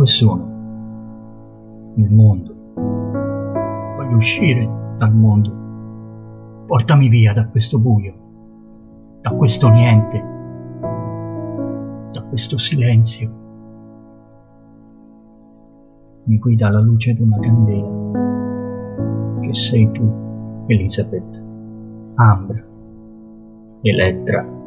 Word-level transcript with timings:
Dove 0.00 0.12
sono? 0.12 1.92
Il 1.96 2.10
mondo. 2.10 2.54
Voglio 3.96 4.16
uscire 4.16 4.94
dal 4.96 5.14
mondo. 5.14 6.64
Portami 6.64 7.10
via 7.10 7.34
da 7.34 7.46
questo 7.48 7.78
buio, 7.78 8.14
da 9.20 9.28
questo 9.32 9.68
niente, 9.68 10.24
da 12.12 12.22
questo 12.30 12.56
silenzio. 12.56 13.30
Mi 16.24 16.38
guida 16.38 16.70
la 16.70 16.80
luce 16.80 17.12
di 17.12 17.20
una 17.20 17.38
candela, 17.38 17.90
che 19.42 19.52
sei 19.52 19.90
tu, 19.90 20.64
Elizabeth, 20.68 21.42
Ambra, 22.14 22.64
Elettra. 23.82 24.59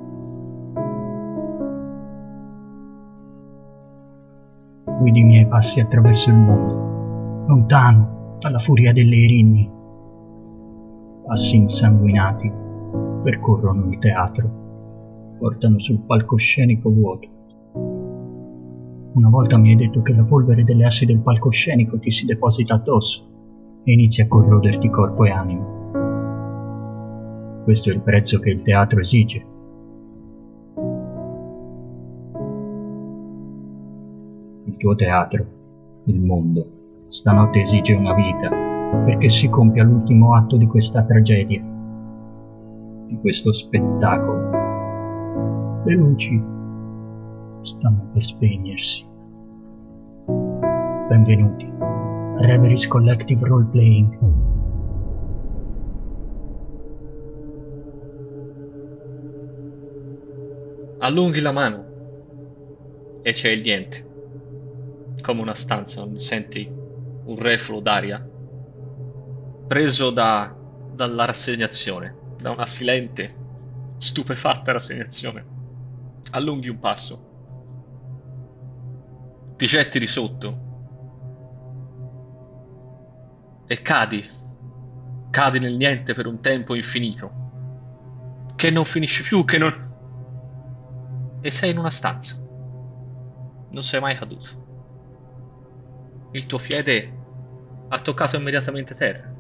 Guidi 5.04 5.20
i 5.20 5.23
miei 5.23 5.46
passi 5.46 5.82
attraverso 5.82 6.29
il 6.29 6.37
mondo, 6.37 7.46
lontano 7.48 8.37
dalla 8.40 8.59
furia 8.59 8.93
delle 8.93 9.18
erinni. 9.18 9.70
Passi 11.26 11.57
insanguinati 11.57 12.49
percorrono 13.21 13.90
il 13.90 13.99
teatro, 13.99 15.35
portano 15.37 15.77
sul 15.79 15.99
palcoscenico 16.05 16.90
vuoto. 16.90 17.27
Una 19.13 19.29
volta 19.29 19.57
mi 19.57 19.71
hai 19.71 19.76
detto 19.76 20.01
che 20.01 20.13
la 20.13 20.23
polvere 20.23 20.63
delle 20.63 20.85
assi 20.85 21.05
del 21.05 21.20
palcoscenico 21.20 21.99
ti 21.99 22.10
si 22.10 22.26
deposita 22.26 22.76
addosso 22.76 23.82
e 23.84 23.91
inizia 23.91 24.23
a 24.23 24.27
corroderti 24.27 24.90
corpo 24.90 25.26
e 25.26 25.32
anima. 25.32 25.82
Questo 27.65 27.90
è 27.90 27.93
il 27.93 27.99
prezzo 27.99 28.40
che 28.40 28.51
il 28.51 28.62
teatro 28.62 29.01
esige 29.01 29.51
tuo 34.84 34.95
teatro, 34.95 35.45
il 36.07 36.20
mondo, 36.20 37.05
stanotte 37.07 37.62
esige 37.62 37.93
una 37.93 38.13
vita 38.13 38.49
perché 39.05 39.29
si 39.29 39.48
compia 39.48 39.81
l'ultimo 39.81 40.35
atto 40.35 40.57
di 40.57 40.67
questa 40.67 41.05
tragedia, 41.05 41.63
di 43.07 43.17
questo 43.21 43.54
spettacolo. 43.54 44.49
Le 45.85 45.95
luci 45.95 46.37
stanno 47.61 48.09
per 48.11 48.26
spegnersi. 48.26 49.05
Benvenuti 51.07 51.71
a 51.79 52.45
Reveries 52.45 52.85
Collective 52.85 53.48
Role 53.48 53.67
Playing. 53.71 54.17
Allunghi 60.98 61.39
la 61.39 61.51
mano 61.54 61.85
e 63.21 63.31
c'è 63.31 63.51
il 63.51 63.61
niente 63.61 64.11
come 65.24 65.40
una 65.41 65.56
stanza, 65.56 66.06
senti 66.18 66.69
un 66.69 67.35
refluo 67.39 67.79
d'aria? 67.79 68.19
Preso 69.67 70.09
da, 70.11 70.53
dalla 70.91 71.23
rassegnazione, 71.23 72.35
da 72.38 72.51
una 72.51 72.66
silente, 72.66 73.34
stupefatta 74.00 74.73
rassegnazione. 74.73 75.45
Allunghi 76.31 76.67
un 76.67 76.78
passo, 76.78 77.31
ti 79.56 79.66
getti 79.66 79.97
di 79.97 80.07
sotto. 80.07 80.72
E 83.66 83.81
cadi, 83.81 84.28
cadi 85.29 85.59
nel 85.59 85.78
niente 85.78 86.13
per 86.13 86.28
un 86.28 86.41
tempo 86.41 86.75
infinito, 86.75 88.51
che 88.57 88.69
non 88.69 88.84
finisce 88.84 89.23
più, 89.23 89.45
che 89.45 89.57
non... 89.57 89.91
e 91.40 91.50
sei 91.50 91.72
in 91.72 91.78
una 91.78 91.90
stanza. 91.90 92.35
Non 93.72 93.84
sei 93.84 94.01
mai 94.01 94.17
caduto 94.17 94.62
il 96.33 96.47
tuo 96.47 96.57
piede 96.57 97.21
ha 97.89 97.99
toccato 97.99 98.38
immediatamente 98.38 98.95
terra. 98.95 99.31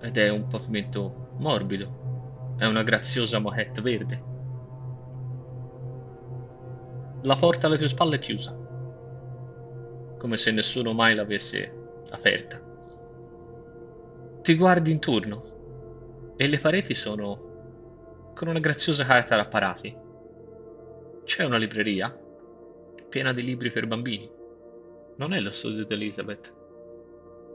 Ed 0.00 0.16
è 0.16 0.28
un 0.30 0.48
pavimento 0.48 1.34
morbido, 1.38 2.54
è 2.58 2.66
una 2.66 2.82
graziosa 2.82 3.38
moquette 3.38 3.80
verde. 3.80 4.30
La 7.22 7.36
porta 7.36 7.68
alle 7.68 7.78
tue 7.78 7.86
spalle 7.86 8.16
è 8.16 8.18
chiusa, 8.18 8.52
come 10.18 10.36
se 10.36 10.50
nessuno 10.50 10.92
mai 10.92 11.14
l'avesse 11.14 12.00
aperta. 12.10 12.60
Ti 14.42 14.56
guardi 14.56 14.90
intorno 14.90 16.34
e 16.36 16.48
le 16.48 16.58
pareti 16.58 16.94
sono 16.94 18.32
con 18.34 18.48
una 18.48 18.58
graziosa 18.58 19.04
carta 19.04 19.36
da 19.36 19.42
apparati. 19.42 19.96
C'è 21.22 21.44
una 21.44 21.58
libreria 21.58 22.12
piena 23.08 23.32
di 23.32 23.44
libri 23.44 23.70
per 23.70 23.86
bambini 23.86 24.40
non 25.16 25.32
è 25.32 25.40
lo 25.40 25.50
studio 25.50 25.84
di 25.84 25.94
Elizabeth. 25.94 26.52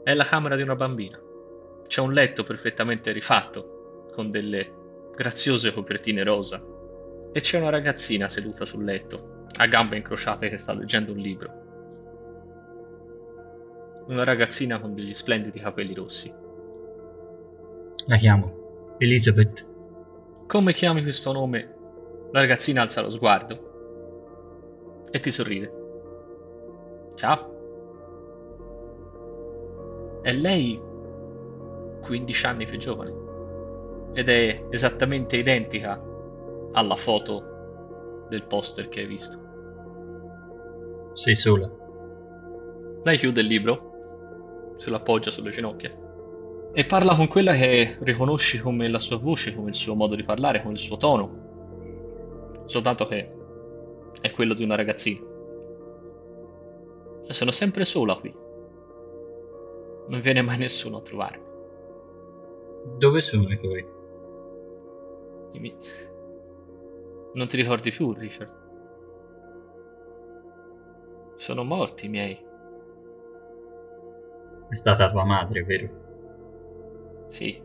È 0.04 0.14
la 0.14 0.24
camera 0.24 0.56
di 0.56 0.62
una 0.62 0.76
bambina. 0.76 1.20
C'è 1.86 2.00
un 2.00 2.12
letto 2.12 2.42
perfettamente 2.42 3.12
rifatto, 3.12 4.08
con 4.12 4.30
delle 4.30 4.72
graziose 5.14 5.72
copertine 5.72 6.22
rosa. 6.22 6.62
E 7.32 7.40
c'è 7.40 7.58
una 7.58 7.70
ragazzina 7.70 8.28
seduta 8.28 8.64
sul 8.64 8.84
letto, 8.84 9.46
a 9.56 9.66
gambe 9.66 9.96
incrociate 9.96 10.48
che 10.48 10.56
sta 10.56 10.72
leggendo 10.74 11.12
un 11.12 11.18
libro. 11.18 11.66
Una 14.06 14.24
ragazzina 14.24 14.80
con 14.80 14.94
degli 14.94 15.12
splendidi 15.12 15.58
capelli 15.58 15.94
rossi. 15.94 16.32
La 18.06 18.16
chiamo 18.16 18.96
Elizabeth. 18.98 19.66
Come 20.46 20.72
chiami 20.72 21.02
questo 21.02 21.32
nome? 21.32 21.74
La 22.32 22.40
ragazzina 22.40 22.82
alza 22.82 23.02
lo 23.02 23.10
sguardo 23.10 25.06
e 25.10 25.20
ti 25.20 25.30
sorride. 25.30 25.77
Ciao. 27.18 27.56
È 30.22 30.32
lei 30.32 30.80
15 32.00 32.46
anni 32.46 32.64
più 32.64 32.78
giovane 32.78 33.12
ed 34.12 34.28
è 34.28 34.60
esattamente 34.70 35.36
identica 35.36 36.00
alla 36.74 36.94
foto 36.94 38.26
del 38.28 38.44
poster 38.44 38.88
che 38.88 39.00
hai 39.00 39.06
visto. 39.06 39.36
Sei 41.14 41.34
sola. 41.34 41.68
Lei 43.02 43.18
chiude 43.18 43.40
il 43.40 43.48
libro, 43.48 44.76
se 44.76 44.90
lo 44.90 44.96
appoggia 44.96 45.32
sulle 45.32 45.50
ginocchia 45.50 45.90
e 46.72 46.84
parla 46.84 47.16
con 47.16 47.26
quella 47.26 47.54
che 47.54 47.96
riconosci 48.02 48.58
come 48.58 48.88
la 48.88 49.00
sua 49.00 49.16
voce, 49.16 49.56
come 49.56 49.70
il 49.70 49.74
suo 49.74 49.96
modo 49.96 50.14
di 50.14 50.22
parlare, 50.22 50.60
come 50.60 50.74
il 50.74 50.78
suo 50.78 50.96
tono. 50.96 52.62
Soltanto 52.66 53.08
che 53.08 53.34
è 54.20 54.30
quello 54.30 54.54
di 54.54 54.62
una 54.62 54.76
ragazzina. 54.76 55.27
E 57.28 57.32
sono 57.32 57.50
sempre 57.50 57.84
sola 57.84 58.16
qui 58.16 58.46
non 60.08 60.20
viene 60.20 60.42
mai 60.42 60.58
nessuno 60.58 60.98
a 60.98 61.02
trovarmi. 61.02 61.46
Dove 62.96 63.20
sono 63.20 63.50
i 63.50 63.58
tuoi? 63.58 63.86
I 65.52 65.58
miei... 65.58 65.76
Non 67.34 67.46
ti 67.46 67.56
ricordi 67.56 67.90
più, 67.90 68.12
Richard? 68.12 68.66
Sono 71.36 71.62
morti 71.62 72.06
i 72.06 72.08
miei. 72.08 72.46
È 74.68 74.74
stata 74.74 75.10
tua 75.10 75.24
madre, 75.24 75.62
vero? 75.62 77.26
Sì. 77.28 77.62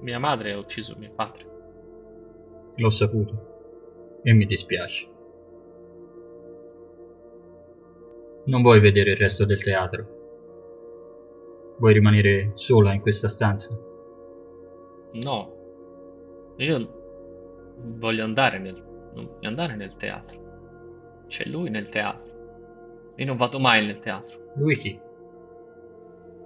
Mia 0.00 0.18
madre 0.18 0.52
ha 0.52 0.58
ucciso 0.58 0.96
mio 0.98 1.12
padre. 1.14 1.44
L'ho 2.74 2.90
saputo. 2.90 4.20
E 4.22 4.32
mi 4.32 4.46
dispiace. 4.46 5.10
Non 8.44 8.62
vuoi 8.62 8.80
vedere 8.80 9.12
il 9.12 9.16
resto 9.16 9.44
del 9.44 9.62
teatro? 9.62 10.20
Vuoi 11.78 11.92
rimanere 11.92 12.52
sola 12.54 12.92
in 12.92 13.00
questa 13.00 13.28
stanza? 13.28 13.76
No. 15.12 16.54
Io 16.56 17.74
voglio 17.98 18.24
andare 18.24 18.58
nel, 18.58 18.74
voglio 19.14 19.48
andare 19.48 19.76
nel 19.76 19.94
teatro. 19.94 21.24
C'è 21.28 21.48
lui 21.48 21.70
nel 21.70 21.88
teatro. 21.88 23.12
Io 23.16 23.26
non 23.26 23.36
vado 23.36 23.60
mai 23.60 23.86
nel 23.86 24.00
teatro. 24.00 24.52
Lui 24.56 24.76
chi? 24.76 25.00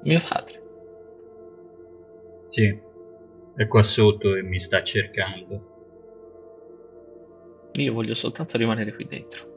Mio 0.03 0.21
padre. 0.29 0.63
Sì, 2.49 2.79
è 3.57 3.67
qua 3.67 3.83
sotto 3.83 4.35
e 4.35 4.43
mi 4.43 4.61
sta 4.61 4.83
cercando. 4.83 5.75
Io 7.73 7.93
voglio 7.93 8.15
soltanto 8.15 8.59
rimanere 8.59 8.95
qui 8.95 9.05
dentro. 9.05 9.56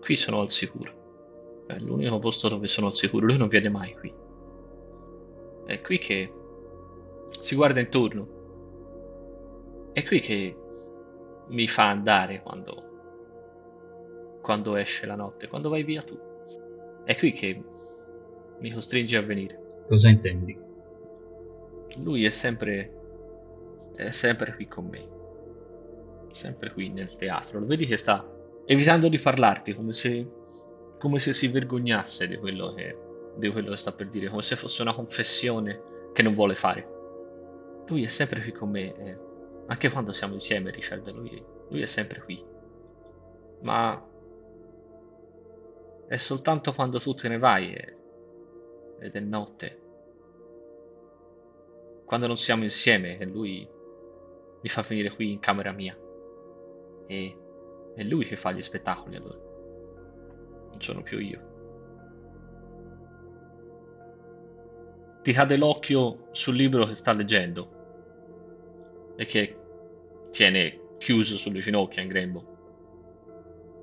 Qui 0.00 0.16
sono 0.16 0.40
al 0.40 0.50
sicuro. 0.50 1.64
È 1.66 1.78
l'unico 1.78 2.18
posto 2.18 2.48
dove 2.48 2.66
sono 2.66 2.86
al 2.88 2.94
sicuro. 2.94 3.26
Lui 3.26 3.36
non 3.36 3.48
viene 3.48 3.68
mai 3.68 3.94
qui. 3.94 4.14
È 5.66 5.80
qui 5.80 5.98
che 5.98 6.32
si 7.40 7.54
guarda 7.54 7.80
intorno. 7.80 8.36
È 9.92 10.04
qui 10.04 10.20
che 10.20 10.56
mi 11.48 11.66
fa 11.68 11.88
andare 11.88 12.40
quando, 12.42 14.38
quando 14.40 14.76
esce 14.76 15.06
la 15.06 15.16
notte, 15.16 15.48
quando 15.48 15.68
vai 15.68 15.82
via 15.82 16.02
tu. 16.02 16.18
È 17.04 17.16
qui 17.16 17.32
che 17.32 17.62
mi 18.58 18.70
costringe 18.72 19.16
a 19.16 19.22
venire. 19.22 19.66
Cosa 19.88 20.08
intendi? 20.08 20.58
Lui 22.02 22.24
è 22.24 22.30
sempre, 22.30 22.92
è 23.96 24.10
sempre 24.10 24.54
qui 24.54 24.66
con 24.66 24.86
me. 24.86 25.16
sempre 26.30 26.72
qui 26.72 26.88
nel 26.90 27.14
teatro. 27.16 27.60
Lo 27.60 27.66
vedi 27.66 27.86
che 27.86 27.96
sta 27.96 28.24
evitando 28.70 29.08
di 29.08 29.18
parlarti, 29.18 29.74
come 29.74 29.94
se, 29.94 30.30
come 30.98 31.18
se 31.18 31.32
si 31.32 31.48
vergognasse 31.48 32.28
di 32.28 32.36
quello, 32.36 32.74
che, 32.74 32.98
di 33.36 33.48
quello 33.50 33.70
che 33.70 33.78
sta 33.78 33.92
per 33.92 34.08
dire, 34.08 34.28
come 34.28 34.42
se 34.42 34.56
fosse 34.56 34.82
una 34.82 34.92
confessione 34.92 36.10
che 36.12 36.22
non 36.22 36.32
vuole 36.32 36.54
fare. 36.54 36.86
Lui 37.86 38.02
è 38.02 38.06
sempre 38.06 38.42
qui 38.42 38.52
con 38.52 38.68
me, 38.68 38.94
eh, 38.94 39.18
anche 39.68 39.88
quando 39.88 40.12
siamo 40.12 40.34
insieme, 40.34 40.70
Richard, 40.70 41.10
lui, 41.12 41.42
lui 41.70 41.80
è 41.80 41.86
sempre 41.86 42.20
qui. 42.20 42.44
Ma 43.62 44.06
è 46.06 46.16
soltanto 46.16 46.74
quando 46.74 46.98
tu 46.98 47.14
te 47.14 47.28
ne 47.28 47.38
vai 47.38 47.72
e, 47.72 47.96
ed 49.00 49.14
è 49.14 49.20
notte. 49.20 49.80
Quando 52.04 52.26
non 52.26 52.36
siamo 52.36 52.64
insieme 52.64 53.16
che 53.16 53.24
lui 53.24 53.66
mi 54.60 54.68
fa 54.68 54.82
venire 54.82 55.10
qui 55.10 55.32
in 55.32 55.40
camera 55.40 55.72
mia. 55.72 55.98
E 57.06 57.36
è 57.98 58.04
lui 58.04 58.24
che 58.24 58.36
fa 58.36 58.52
gli 58.52 58.62
spettacoli 58.62 59.16
allora. 59.16 59.38
Non 60.70 60.76
sono 60.78 61.02
più 61.02 61.18
io. 61.18 61.46
Ti 65.20 65.32
cade 65.32 65.56
l'occhio 65.56 66.28
sul 66.30 66.54
libro 66.54 66.86
che 66.86 66.94
sta 66.94 67.12
leggendo 67.12 69.14
e 69.16 69.26
che 69.26 69.58
tiene 70.30 70.94
chiuso 70.98 71.36
sulle 71.36 71.58
ginocchia 71.58 72.00
in 72.00 72.08
grembo. 72.08 72.56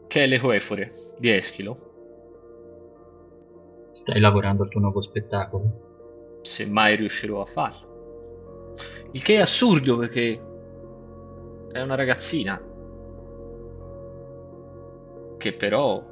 Che 0.07 0.23
è 0.23 0.27
l'Ecoefore 0.27 0.87
di 1.19 1.31
Eschilo. 1.31 1.91
Stai 3.91 4.21
lavorando 4.21 4.63
al 4.63 4.69
tuo 4.69 4.79
nuovo 4.79 5.01
spettacolo? 5.01 6.39
Se 6.41 6.65
mai 6.65 6.95
riuscirò 6.95 7.41
a 7.41 7.45
farlo. 7.45 8.73
Il 9.11 9.21
che 9.21 9.35
è 9.35 9.41
assurdo 9.41 9.97
perché 9.97 10.41
è 11.73 11.81
una 11.81 11.95
ragazzina 11.95 12.71
che 15.45 15.53
però 15.53 16.03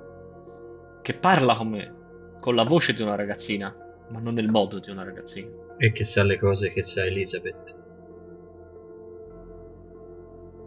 che 1.01 1.13
parla 1.15 1.55
come 1.55 2.37
con 2.39 2.53
la 2.53 2.63
voce 2.63 2.93
di 2.93 3.01
una 3.01 3.15
ragazzina, 3.15 3.75
ma 4.09 4.19
non 4.19 4.35
nel 4.35 4.47
modo 4.47 4.77
di 4.77 4.91
una 4.91 5.03
ragazzina. 5.03 5.49
E 5.77 5.91
che 5.91 6.03
sa 6.03 6.21
le 6.21 6.37
cose 6.37 6.69
che 6.69 6.83
sa 6.83 7.03
Elizabeth. 7.03 7.75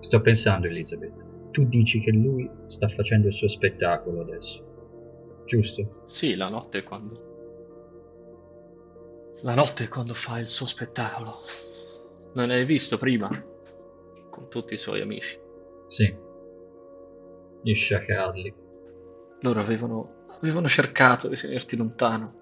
Sto 0.00 0.20
pensando, 0.20 0.66
Elizabeth. 0.66 1.50
Tu 1.52 1.64
dici 1.68 2.00
che 2.00 2.10
lui 2.10 2.50
sta 2.66 2.88
facendo 2.88 3.28
il 3.28 3.34
suo 3.34 3.48
spettacolo 3.48 4.22
adesso. 4.22 5.44
Giusto? 5.44 6.02
Sì, 6.06 6.34
la 6.34 6.48
notte 6.48 6.78
è 6.78 6.82
quando. 6.82 7.34
La 9.42 9.54
notte 9.54 9.84
è 9.84 9.88
quando 9.88 10.14
fa 10.14 10.40
il 10.40 10.48
suo 10.48 10.66
spettacolo. 10.66 11.36
Non 12.34 12.48
l'hai 12.48 12.64
visto 12.64 12.98
prima? 12.98 13.28
Con 14.28 14.48
tutti 14.48 14.74
i 14.74 14.78
suoi 14.78 15.02
amici. 15.02 15.38
Sì. 15.88 16.25
Gli 17.66 17.74
sciacalli. 17.74 18.54
Loro 19.40 19.58
avevano, 19.58 20.26
avevano 20.40 20.68
cercato 20.68 21.28
di 21.28 21.34
tenerti 21.34 21.76
lontano. 21.76 22.34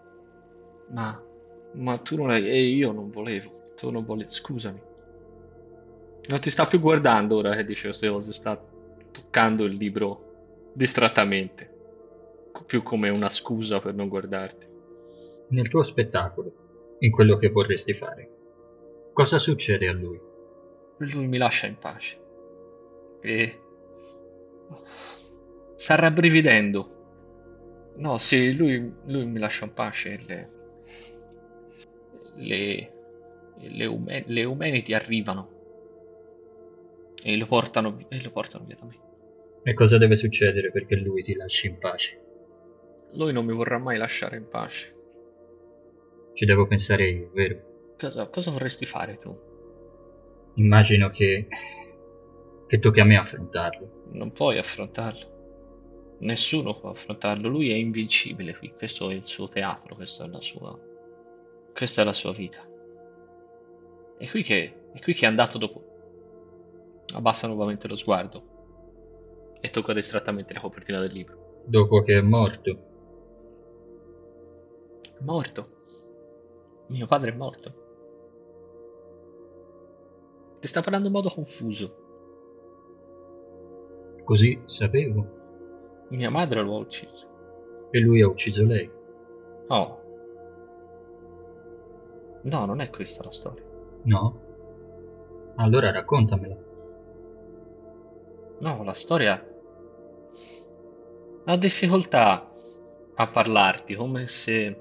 Ma, 0.90 1.18
ma 1.72 1.96
tu 1.96 2.16
non 2.16 2.28
hai... 2.28 2.46
E 2.46 2.64
io 2.64 2.92
non 2.92 3.08
volevo. 3.10 3.50
Tu 3.74 3.90
non 3.90 4.04
volevi... 4.04 4.30
Scusami. 4.30 4.82
Non 6.28 6.40
ti 6.40 6.50
sta 6.50 6.66
più 6.66 6.78
guardando 6.78 7.38
ora 7.38 7.54
che 7.54 7.64
dice 7.64 7.86
queste 7.86 8.10
cose. 8.10 8.34
Sta 8.34 8.62
toccando 9.10 9.64
il 9.64 9.72
libro 9.76 10.68
distrattamente. 10.74 11.72
Più 12.66 12.82
come 12.82 13.08
una 13.08 13.30
scusa 13.30 13.80
per 13.80 13.94
non 13.94 14.08
guardarti. 14.08 14.66
Nel 15.48 15.70
tuo 15.70 15.84
spettacolo, 15.84 16.96
in 16.98 17.10
quello 17.10 17.38
che 17.38 17.48
vorresti 17.48 17.94
fare, 17.94 18.30
cosa 19.14 19.38
succede 19.38 19.88
a 19.88 19.94
lui? 19.94 20.20
Lui 20.98 21.26
mi 21.26 21.38
lascia 21.38 21.66
in 21.66 21.78
pace. 21.78 22.20
E 23.22 23.63
sta 25.76 25.94
rabbrividendo. 25.94 27.02
No, 27.96 28.18
sì, 28.18 28.56
lui, 28.56 28.92
lui 29.06 29.26
mi 29.26 29.38
lascia 29.38 29.64
in 29.66 29.72
pace. 29.72 30.18
Le, 30.26 30.50
le, 32.36 32.92
le, 33.58 33.86
ume, 33.86 34.24
le 34.26 34.44
umanity 34.44 34.92
arrivano 34.92 35.54
e 37.22 37.36
lo, 37.36 37.46
portano, 37.46 37.96
e 38.08 38.22
lo 38.22 38.30
portano 38.30 38.64
via 38.64 38.76
da 38.78 38.86
me. 38.86 38.98
E 39.62 39.74
cosa 39.74 39.96
deve 39.96 40.16
succedere 40.16 40.70
perché 40.70 40.96
lui 40.96 41.22
ti 41.22 41.34
lasci 41.34 41.68
in 41.68 41.78
pace? 41.78 42.20
Lui 43.12 43.32
non 43.32 43.46
mi 43.46 43.54
vorrà 43.54 43.78
mai 43.78 43.96
lasciare 43.96 44.36
in 44.36 44.48
pace. 44.48 44.92
Ci 46.34 46.44
devo 46.44 46.66
pensare 46.66 47.08
io, 47.08 47.30
vero? 47.32 47.94
Cosa, 47.96 48.26
cosa 48.28 48.50
vorresti 48.50 48.84
fare 48.84 49.16
tu? 49.16 49.34
Immagino 50.56 51.08
che 51.08 51.46
che 52.74 52.80
tocchi 52.80 52.98
a 52.98 53.04
me 53.04 53.16
affrontarlo. 53.16 54.08
Non 54.14 54.32
puoi 54.32 54.58
affrontarlo. 54.58 56.16
Nessuno 56.20 56.76
può 56.76 56.90
affrontarlo. 56.90 57.48
Lui 57.48 57.70
è 57.70 57.74
invincibile 57.74 58.56
qui. 58.56 58.74
Questo 58.76 59.10
è 59.10 59.14
il 59.14 59.22
suo 59.22 59.46
teatro, 59.46 59.94
questa 59.94 60.24
è 60.24 60.28
la 60.28 60.40
sua. 60.40 60.76
Questa 61.72 62.02
è 62.02 62.04
la 62.04 62.12
sua 62.12 62.32
vita. 62.32 62.68
È 64.18 64.28
qui 64.28 64.42
che, 64.42 64.90
è 64.92 65.00
qui 65.00 65.14
che 65.14 65.24
è 65.24 65.28
andato 65.28 65.58
dopo. 65.58 65.84
Abbassa 67.14 67.46
nuovamente 67.46 67.86
lo 67.86 67.94
sguardo 67.94 69.58
e 69.60 69.70
tocca 69.70 69.92
distrattamente 69.92 70.52
la 70.52 70.60
copertina 70.60 70.98
del 70.98 71.12
libro. 71.12 71.62
Dopo 71.66 72.02
che 72.02 72.18
è 72.18 72.22
morto. 72.22 72.78
Morto. 75.20 75.68
Mio 76.88 77.06
padre 77.06 77.30
è 77.30 77.36
morto. 77.36 77.82
Ti 80.58 80.66
sta 80.66 80.80
parlando 80.80 81.06
in 81.06 81.12
modo 81.12 81.28
confuso. 81.28 82.02
Così 84.24 84.60
sapevo. 84.66 86.06
Mia 86.08 86.30
madre 86.30 86.62
lo 86.62 86.74
ha 86.74 86.78
ucciso. 86.78 87.28
E 87.90 88.00
lui 88.00 88.22
ha 88.22 88.26
ucciso 88.26 88.64
lei. 88.64 88.90
Oh. 89.68 90.02
No, 92.42 92.64
non 92.64 92.80
è 92.80 92.90
questa 92.90 93.22
la 93.22 93.30
storia. 93.30 93.64
No? 94.02 94.40
Allora 95.56 95.90
raccontamela. 95.90 96.56
No, 98.58 98.82
la 98.82 98.94
storia 98.94 99.46
ha 101.46 101.56
difficoltà 101.56 102.48
a 103.14 103.28
parlarti, 103.28 103.94
come 103.94 104.26
se 104.26 104.78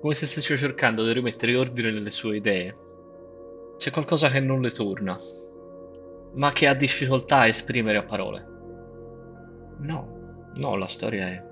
come 0.00 0.14
se 0.14 0.26
stesse 0.26 0.56
cercando 0.56 1.04
di 1.04 1.12
rimettere 1.12 1.56
ordine 1.56 1.90
nelle 1.90 2.10
sue 2.10 2.36
idee. 2.36 2.76
C'è 3.78 3.90
qualcosa 3.90 4.28
che 4.28 4.40
non 4.40 4.60
le 4.60 4.70
torna, 4.70 5.18
ma 6.34 6.52
che 6.52 6.66
ha 6.66 6.74
difficoltà 6.74 7.38
a 7.38 7.46
esprimere 7.48 7.98
a 7.98 8.04
parole. 8.04 8.56
No, 9.78 10.50
no, 10.54 10.76
la 10.76 10.86
storia 10.86 11.26
è... 11.28 11.44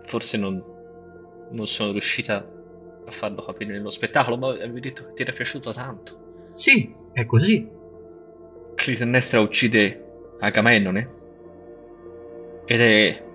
Forse 0.00 0.36
non, 0.38 0.62
non 1.50 1.66
sono 1.66 1.92
riuscita 1.92 2.36
a 3.06 3.10
farlo 3.10 3.42
capire 3.42 3.72
nello 3.72 3.90
spettacolo, 3.90 4.38
ma 4.38 4.48
avevi 4.48 4.80
detto 4.80 5.04
che 5.04 5.12
ti 5.12 5.22
era 5.22 5.32
piaciuto 5.32 5.72
tanto. 5.72 6.50
Sì, 6.52 6.94
è 7.12 7.26
così. 7.26 7.68
Clitennestra 8.74 9.40
uccide 9.40 10.34
Agamennone 10.38 11.10
ed 12.64 12.80
è 12.80 13.26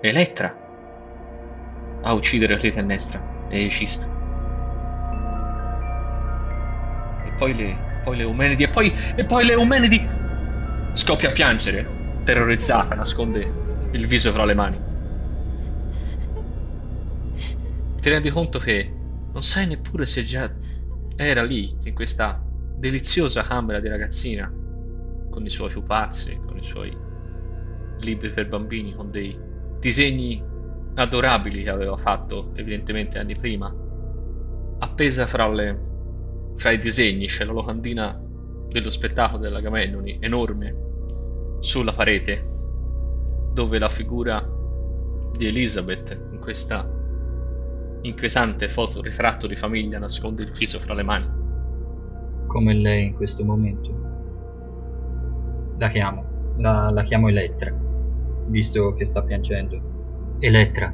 Elettra 0.00 0.56
a 2.02 2.12
uccidere 2.14 2.56
Clitennestra 2.56 3.48
e 3.48 3.66
Ecisto. 3.66 4.06
E 7.26 7.32
poi 7.36 7.54
le, 7.54 8.00
poi 8.02 8.16
le 8.16 8.22
Eumenidi, 8.22 8.62
e 8.62 8.68
poi, 8.68 8.92
e 9.16 9.24
poi 9.24 9.44
le 9.44 9.52
Eumenidi 9.52 10.06
scoppia 10.94 11.28
a 11.28 11.32
piangere 11.32 11.99
terrorizzata, 12.24 12.94
nasconde 12.94 13.52
il 13.92 14.06
viso 14.06 14.30
fra 14.32 14.44
le 14.44 14.54
mani. 14.54 14.80
Ti 18.00 18.08
rendi 18.08 18.30
conto 18.30 18.58
che 18.58 18.92
non 19.32 19.42
sai 19.42 19.66
neppure 19.66 20.06
se 20.06 20.22
già 20.22 20.50
era 21.16 21.42
lì, 21.42 21.76
in 21.82 21.94
questa 21.94 22.42
deliziosa 22.78 23.42
camera 23.42 23.78
di 23.78 23.88
ragazzina, 23.88 24.50
con 25.30 25.44
i 25.44 25.50
suoi 25.50 25.70
pupazzi, 25.70 26.40
con 26.46 26.56
i 26.56 26.62
suoi 26.62 26.96
libri 28.00 28.30
per 28.30 28.48
bambini, 28.48 28.94
con 28.94 29.10
dei 29.10 29.38
disegni 29.78 30.42
adorabili 30.94 31.62
che 31.62 31.70
aveva 31.70 31.96
fatto 31.96 32.52
evidentemente 32.54 33.18
anni 33.18 33.34
prima. 33.34 33.72
Appesa 34.78 35.26
fra, 35.26 35.46
le, 35.48 35.78
fra 36.56 36.70
i 36.70 36.78
disegni 36.78 37.26
c'è 37.26 37.44
la 37.44 37.52
locandina 37.52 38.18
dello 38.70 38.90
spettacolo 38.90 39.42
della 39.42 39.60
Gamennoni, 39.60 40.18
enorme, 40.20 40.89
sulla 41.60 41.92
parete 41.92 42.40
dove 43.52 43.78
la 43.78 43.88
figura 43.88 44.42
di 45.36 45.46
Elizabeth 45.46 46.18
in 46.32 46.38
questa 46.38 46.88
inquietante 48.02 48.66
foto 48.68 49.02
ritratto 49.02 49.46
di 49.46 49.56
famiglia 49.56 49.98
nasconde 49.98 50.42
il 50.42 50.52
viso 50.52 50.78
fra 50.78 50.94
le 50.94 51.02
mani. 51.02 51.28
Come 52.46 52.74
lei 52.74 53.06
in 53.06 53.14
questo 53.14 53.44
momento. 53.44 53.88
La 55.76 55.90
chiamo, 55.90 56.54
la, 56.56 56.90
la 56.90 57.02
chiamo 57.02 57.28
Elettra, 57.28 57.72
visto 58.48 58.94
che 58.94 59.04
sta 59.04 59.22
piangendo. 59.22 60.38
Elettra. 60.40 60.92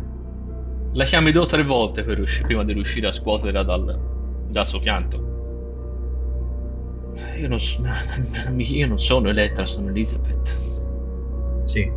La 0.92 1.04
chiami 1.04 1.32
due 1.32 1.42
o 1.42 1.46
tre 1.46 1.62
volte 1.62 2.00
usci- 2.02 2.42
prima 2.44 2.64
di 2.64 2.72
riuscire 2.72 3.06
a 3.06 3.12
scuoterla 3.12 3.62
dal, 3.62 4.46
dal 4.48 4.66
suo 4.66 4.80
pianto. 4.80 5.35
Io 7.38 7.48
non, 7.48 7.58
io 8.58 8.86
non 8.86 8.98
sono 8.98 9.28
Elettra, 9.28 9.64
sono 9.64 9.88
Elizabeth. 9.88 10.54
Sì. 11.64 11.90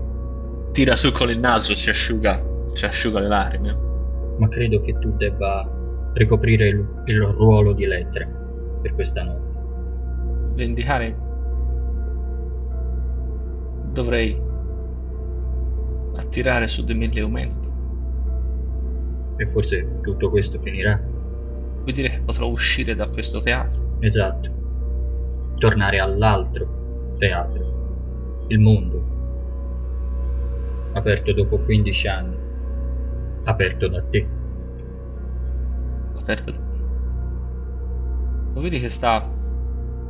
Tira 0.72 0.96
su 0.96 1.12
con 1.12 1.30
il 1.30 1.40
naso, 1.40 1.74
si 1.74 1.90
asciuga, 1.90 2.40
si 2.74 2.86
asciuga 2.86 3.20
le 3.20 3.28
lacrime. 3.28 3.76
Ma 4.38 4.48
credo 4.48 4.82
che 4.82 4.98
tu 5.00 5.16
debba 5.16 6.12
ricoprire 6.14 6.68
il, 6.68 6.86
il 7.06 7.22
ruolo 7.22 7.74
di 7.74 7.84
Elettra 7.84 8.26
per 8.82 8.94
questa 8.94 9.24
notte. 9.24 9.48
Vendicare 10.56 11.28
dovrei 13.92 14.38
attirare 16.16 16.68
su 16.68 16.84
di 16.84 16.94
me 16.94 17.08
le 17.12 17.20
Eumenidi. 17.20 17.68
E 19.38 19.48
forse 19.48 20.00
tutto 20.02 20.30
questo 20.30 20.60
finirà. 20.62 21.02
Vuol 21.82 21.94
dire 21.94 22.10
che 22.10 22.20
potrò 22.20 22.48
uscire 22.48 22.94
da 22.94 23.08
questo 23.08 23.40
teatro? 23.40 23.98
Esatto. 24.00 24.59
Tornare 25.60 26.00
all'altro 26.00 27.16
teatro. 27.18 28.46
Il 28.48 28.60
mondo. 28.60 29.04
Aperto 30.94 31.34
dopo 31.34 31.60
15 31.60 32.08
anni. 32.08 32.38
Aperto 33.44 33.90
da 33.90 34.02
te. 34.04 34.28
Aperto 36.16 36.52
da 36.52 36.60
me. 36.60 36.78
Lo 38.54 38.62
vedi 38.62 38.80
che 38.80 38.88
sta 38.88 39.22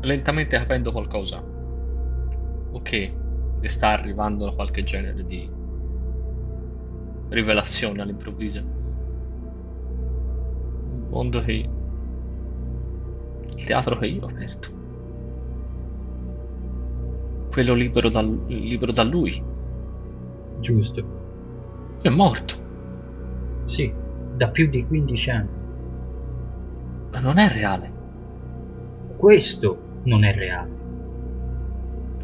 lentamente 0.02 0.56
capendo 0.56 0.92
qualcosa? 0.92 1.44
Ok, 2.72 3.12
le 3.60 3.68
sta 3.68 3.90
arrivando 3.90 4.54
qualche 4.54 4.84
genere 4.84 5.24
di 5.24 5.52
rivelazione 7.30 8.04
all'improvviso. 8.04 8.60
Un 10.90 11.08
mondo 11.10 11.42
che... 11.42 11.68
Il 13.48 13.66
teatro 13.66 13.98
che 13.98 14.06
io 14.06 14.22
ho 14.22 14.28
aperto. 14.28 14.79
Quello 17.52 17.74
libero, 17.74 18.10
dal, 18.10 18.46
libero 18.48 18.92
da 18.92 19.04
lui. 19.04 19.44
Giusto. 20.60 21.98
È 22.02 22.10
morto. 22.10 22.54
Sì, 23.66 23.92
da 24.36 24.50
più 24.50 24.70
di 24.70 24.86
15 24.86 25.30
anni. 25.30 25.50
Ma 27.12 27.20
non 27.20 27.38
è 27.38 27.50
reale. 27.50 27.92
Questo 29.18 29.78
non 30.04 30.24
è 30.24 30.34
reale. 30.34 30.78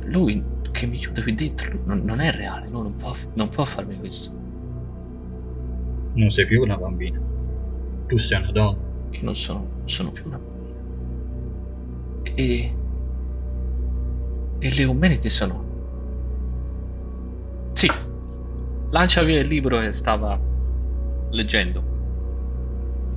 Lui 0.03 0.43
che 0.71 0.85
mi 0.85 0.97
chiude 0.97 1.21
qui 1.21 1.33
dentro 1.33 1.79
non, 1.85 2.01
non 2.03 2.19
è 2.19 2.31
reale. 2.31 2.67
No, 2.67 2.83
non, 2.83 2.95
può, 2.95 3.11
non 3.33 3.49
può 3.49 3.65
farmi 3.65 3.97
questo. 3.97 4.33
Non 6.13 6.31
sei 6.31 6.45
più 6.45 6.61
una 6.61 6.77
bambina. 6.77 7.19
Tu 8.07 8.17
sei 8.17 8.41
una 8.41 8.51
donna. 8.51 8.77
Io 9.09 9.23
non 9.23 9.35
sono, 9.35 9.67
sono 9.85 10.11
più 10.11 10.23
una 10.25 10.37
bambina. 10.37 10.53
E... 12.35 12.75
E 14.65 14.73
le 14.73 14.81
Eumenidi 14.81 15.29
sono... 15.29 15.63
Sì. 17.73 17.87
Lancia 18.89 19.21
via 19.21 19.39
il 19.39 19.47
libro 19.47 19.77
che 19.77 19.91
stava 19.91 20.39
leggendo. 21.29 21.83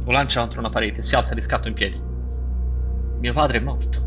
Lo 0.04 0.12
lancia 0.12 0.40
contro 0.40 0.60
una 0.60 0.68
parete, 0.68 1.00
si 1.00 1.14
alza 1.14 1.32
di 1.32 1.40
scatto 1.40 1.68
in 1.68 1.72
piedi. 1.72 1.98
Mio 3.20 3.32
padre 3.32 3.56
è 3.56 3.60
morto. 3.62 3.98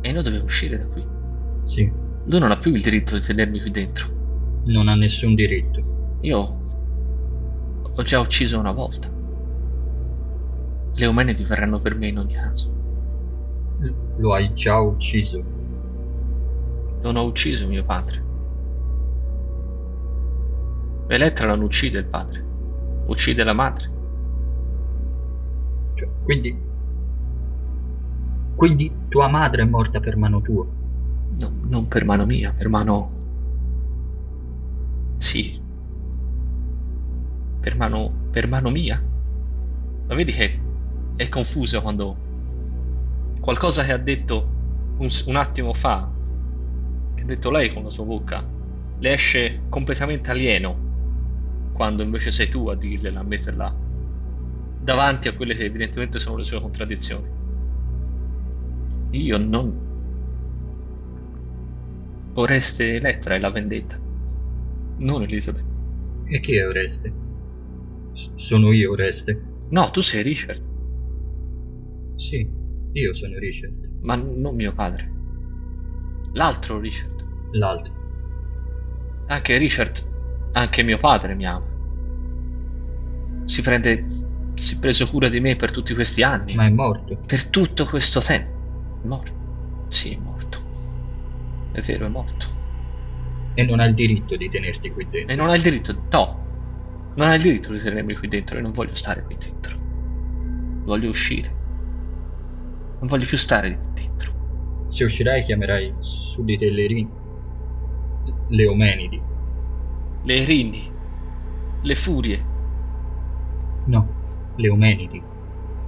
E 0.00 0.10
noi 0.10 0.24
dobbiamo 0.24 0.46
uscire 0.46 0.76
da 0.76 0.88
qui. 0.88 1.06
Sì. 1.66 1.88
Lui 2.24 2.40
non 2.40 2.50
ha 2.50 2.56
più 2.56 2.74
il 2.74 2.82
diritto 2.82 3.14
di 3.14 3.20
tenermi 3.20 3.60
qui 3.60 3.70
dentro. 3.70 4.08
Non 4.64 4.88
ha 4.88 4.96
nessun 4.96 5.36
diritto. 5.36 6.18
Io 6.22 6.56
ho 7.94 8.02
già 8.02 8.18
ucciso 8.18 8.58
una 8.58 8.72
volta. 8.72 9.08
Le 10.94 11.04
Eumenidi 11.04 11.44
verranno 11.44 11.78
per 11.78 11.94
me 11.94 12.08
in 12.08 12.18
ogni 12.18 12.34
caso. 12.34 12.74
Lo 14.16 14.34
hai 14.34 14.52
già 14.54 14.80
ucciso. 14.80 15.55
Non 17.06 17.14
ho 17.14 17.24
ucciso 17.24 17.68
mio 17.68 17.84
padre. 17.84 18.24
Elettra 21.06 21.46
non 21.46 21.62
uccide 21.62 22.00
il 22.00 22.06
padre, 22.06 22.44
uccide 23.06 23.44
la 23.44 23.52
madre. 23.52 23.90
Cioè, 25.94 26.08
quindi... 26.24 26.64
Quindi 28.56 28.92
tua 29.08 29.28
madre 29.28 29.62
è 29.62 29.66
morta 29.66 30.00
per 30.00 30.16
mano 30.16 30.40
tua? 30.40 30.66
No, 31.38 31.52
non 31.68 31.86
per 31.86 32.04
mano 32.04 32.26
mia, 32.26 32.52
per 32.52 32.68
mano... 32.68 33.06
Sì. 35.18 35.62
Per 37.60 37.76
mano... 37.76 38.12
per 38.32 38.48
mano 38.48 38.68
mia? 38.68 39.00
Ma 40.08 40.14
vedi 40.16 40.32
che 40.32 40.60
è 41.14 41.28
confusa 41.28 41.80
quando... 41.80 42.16
Qualcosa 43.38 43.84
che 43.84 43.92
ha 43.92 43.98
detto 43.98 44.48
un, 44.98 45.08
un 45.26 45.36
attimo 45.36 45.72
fa, 45.72 46.14
che 47.16 47.24
ha 47.24 47.26
detto 47.26 47.50
lei 47.50 47.68
con 47.72 47.82
la 47.82 47.90
sua 47.90 48.04
bocca, 48.04 48.48
le 48.98 49.12
esce 49.12 49.66
completamente 49.68 50.30
alieno 50.30 51.70
quando 51.72 52.04
invece 52.04 52.30
sei 52.30 52.48
tu 52.48 52.68
a 52.68 52.76
dirgliela, 52.76 53.20
a 53.20 53.24
metterla 53.24 53.76
davanti 54.78 55.28
a 55.28 55.34
quelle 55.34 55.54
che 55.54 55.64
evidentemente 55.64 56.18
sono 56.18 56.36
le 56.38 56.44
sue 56.44 56.60
contraddizioni. 56.60 57.28
Io 59.20 59.38
non... 59.38 59.66
Oreste 62.36 62.94
Elettra 62.94 63.34
è 63.34 63.40
la 63.40 63.50
vendetta, 63.50 63.98
non 64.98 65.22
Elisabeth. 65.22 65.64
E 66.24 66.40
chi 66.40 66.56
è 66.56 66.66
Oreste? 66.66 67.14
S- 68.12 68.32
sono 68.36 68.72
io 68.72 68.90
Oreste? 68.92 69.54
No, 69.70 69.90
tu 69.92 70.00
sei 70.02 70.22
Richard, 70.22 70.60
Sì, 72.16 72.52
io 72.92 73.14
sono 73.14 73.38
Richard. 73.38 73.78
ma 74.00 74.16
non 74.16 74.54
mio 74.54 74.72
padre. 74.72 75.15
L'altro 76.36 76.78
Richard. 76.78 77.24
L'altro. 77.52 77.92
Anche 79.28 79.56
Richard, 79.56 80.06
anche 80.52 80.82
mio 80.82 80.98
padre 80.98 81.34
mi 81.34 81.46
ama. 81.46 81.64
Si 83.46 83.62
prende... 83.62 84.06
si 84.54 84.76
è 84.76 84.78
preso 84.78 85.08
cura 85.08 85.28
di 85.28 85.40
me 85.40 85.56
per 85.56 85.72
tutti 85.72 85.94
questi 85.94 86.22
anni. 86.22 86.54
Ma 86.54 86.66
è 86.66 86.70
morto. 86.70 87.18
Per 87.26 87.48
tutto 87.48 87.86
questo 87.86 88.20
tempo. 88.20 89.00
È 89.02 89.06
morto. 89.06 89.32
Sì, 89.88 90.12
è 90.12 90.18
morto. 90.18 90.58
È 91.72 91.80
vero, 91.80 92.04
è 92.04 92.08
morto. 92.08 92.46
E 93.54 93.64
non 93.64 93.80
ha 93.80 93.86
il 93.86 93.94
diritto 93.94 94.36
di 94.36 94.50
tenerti 94.50 94.90
qui 94.90 95.08
dentro. 95.08 95.32
E 95.32 95.36
non 95.36 95.48
ha 95.48 95.54
il 95.54 95.62
diritto... 95.62 96.04
No. 96.10 96.44
Non 97.14 97.28
ha 97.28 97.34
il 97.34 97.40
diritto 97.42 97.72
di 97.72 97.78
tenermi 97.78 98.14
qui 98.14 98.28
dentro 98.28 98.58
e 98.58 98.60
non 98.60 98.72
voglio 98.72 98.94
stare 98.94 99.22
qui 99.24 99.36
dentro. 99.38 99.78
Voglio 100.84 101.08
uscire. 101.08 101.48
Non 102.98 103.08
voglio 103.08 103.24
più 103.24 103.38
stare 103.38 103.74
qui 103.74 103.86
dentro. 103.94 104.05
Se 104.88 105.04
uscirai 105.04 105.42
chiamerai 105.42 105.94
su 106.00 106.42
di 106.44 106.56
te 106.56 106.70
le. 106.70 107.08
Le 108.48 108.66
omenidi. 108.66 109.22
Le 110.24 110.34
Erini. 110.34 110.82
Le 111.82 111.94
furie. 111.94 112.44
No, 113.86 114.08
le 114.56 114.68
omenidi. 114.68 115.22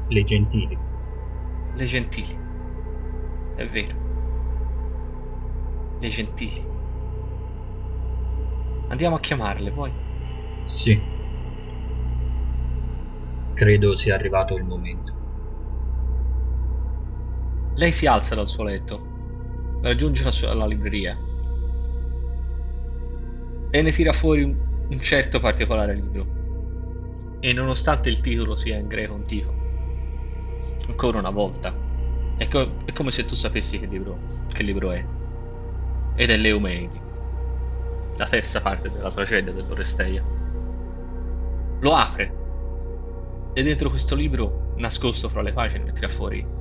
Le 0.09 0.25
gentili. 0.25 0.79
Le 1.75 1.85
gentili. 1.85 2.37
È 3.57 3.65
vero. 3.65 3.97
Le 6.01 6.09
gentili. 6.09 6.77
Andiamo 8.89 9.17
a 9.17 9.21
chiamarle, 9.21 9.71
vuoi? 9.71 9.91
Sì. 10.67 10.99
Credo 13.55 13.97
sia 13.97 14.15
arrivato 14.15 14.55
il 14.57 14.65
momento. 14.65 15.18
Lei 17.79 17.93
si 17.93 18.07
alza 18.07 18.35
dal 18.35 18.49
suo 18.49 18.65
letto, 18.65 19.79
raggiunge 19.83 20.25
la, 20.25 20.33
sua, 20.33 20.53
la 20.53 20.67
libreria 20.67 21.17
e 23.71 23.83
ne 23.83 23.93
tira 23.93 24.11
fuori 24.11 24.43
un, 24.43 24.57
un 24.89 25.01
certo 25.01 25.39
particolare 25.39 25.95
libro. 25.95 26.27
E 27.39 27.53
nonostante 27.53 28.09
il 28.09 28.21
titolo 28.21 28.57
sia 28.57 28.77
in 28.77 28.89
greco 28.89 29.15
antico, 29.15 29.55
ancora 30.89 31.19
una 31.19 31.31
volta, 31.31 31.73
è, 32.37 32.49
co- 32.49 32.79
è 32.85 32.93
come 32.93 33.13
se 33.13 33.25
tu 33.27 33.37
sapessi 33.37 33.79
che 33.79 33.87
libro, 33.87 34.19
che 34.53 34.65
libro 34.65 34.91
è. 34.91 35.07
Ed 36.17 36.31
è 36.31 36.37
L'Eumenidi, 36.37 37.01
la 38.17 38.27
terza 38.27 38.61
parte 38.61 38.91
della 38.91 39.13
tragedia 39.13 39.53
dell'Oresteia. 39.53 40.25
Lo 41.79 41.95
apre 41.95 43.53
e 43.55 43.63
dentro 43.63 43.89
questo 43.89 44.17
libro, 44.17 44.75
nascosto 44.79 45.29
fra 45.29 45.43
le 45.43 45.53
pagine, 45.53 45.93
tira 45.93 46.09
fuori 46.09 46.58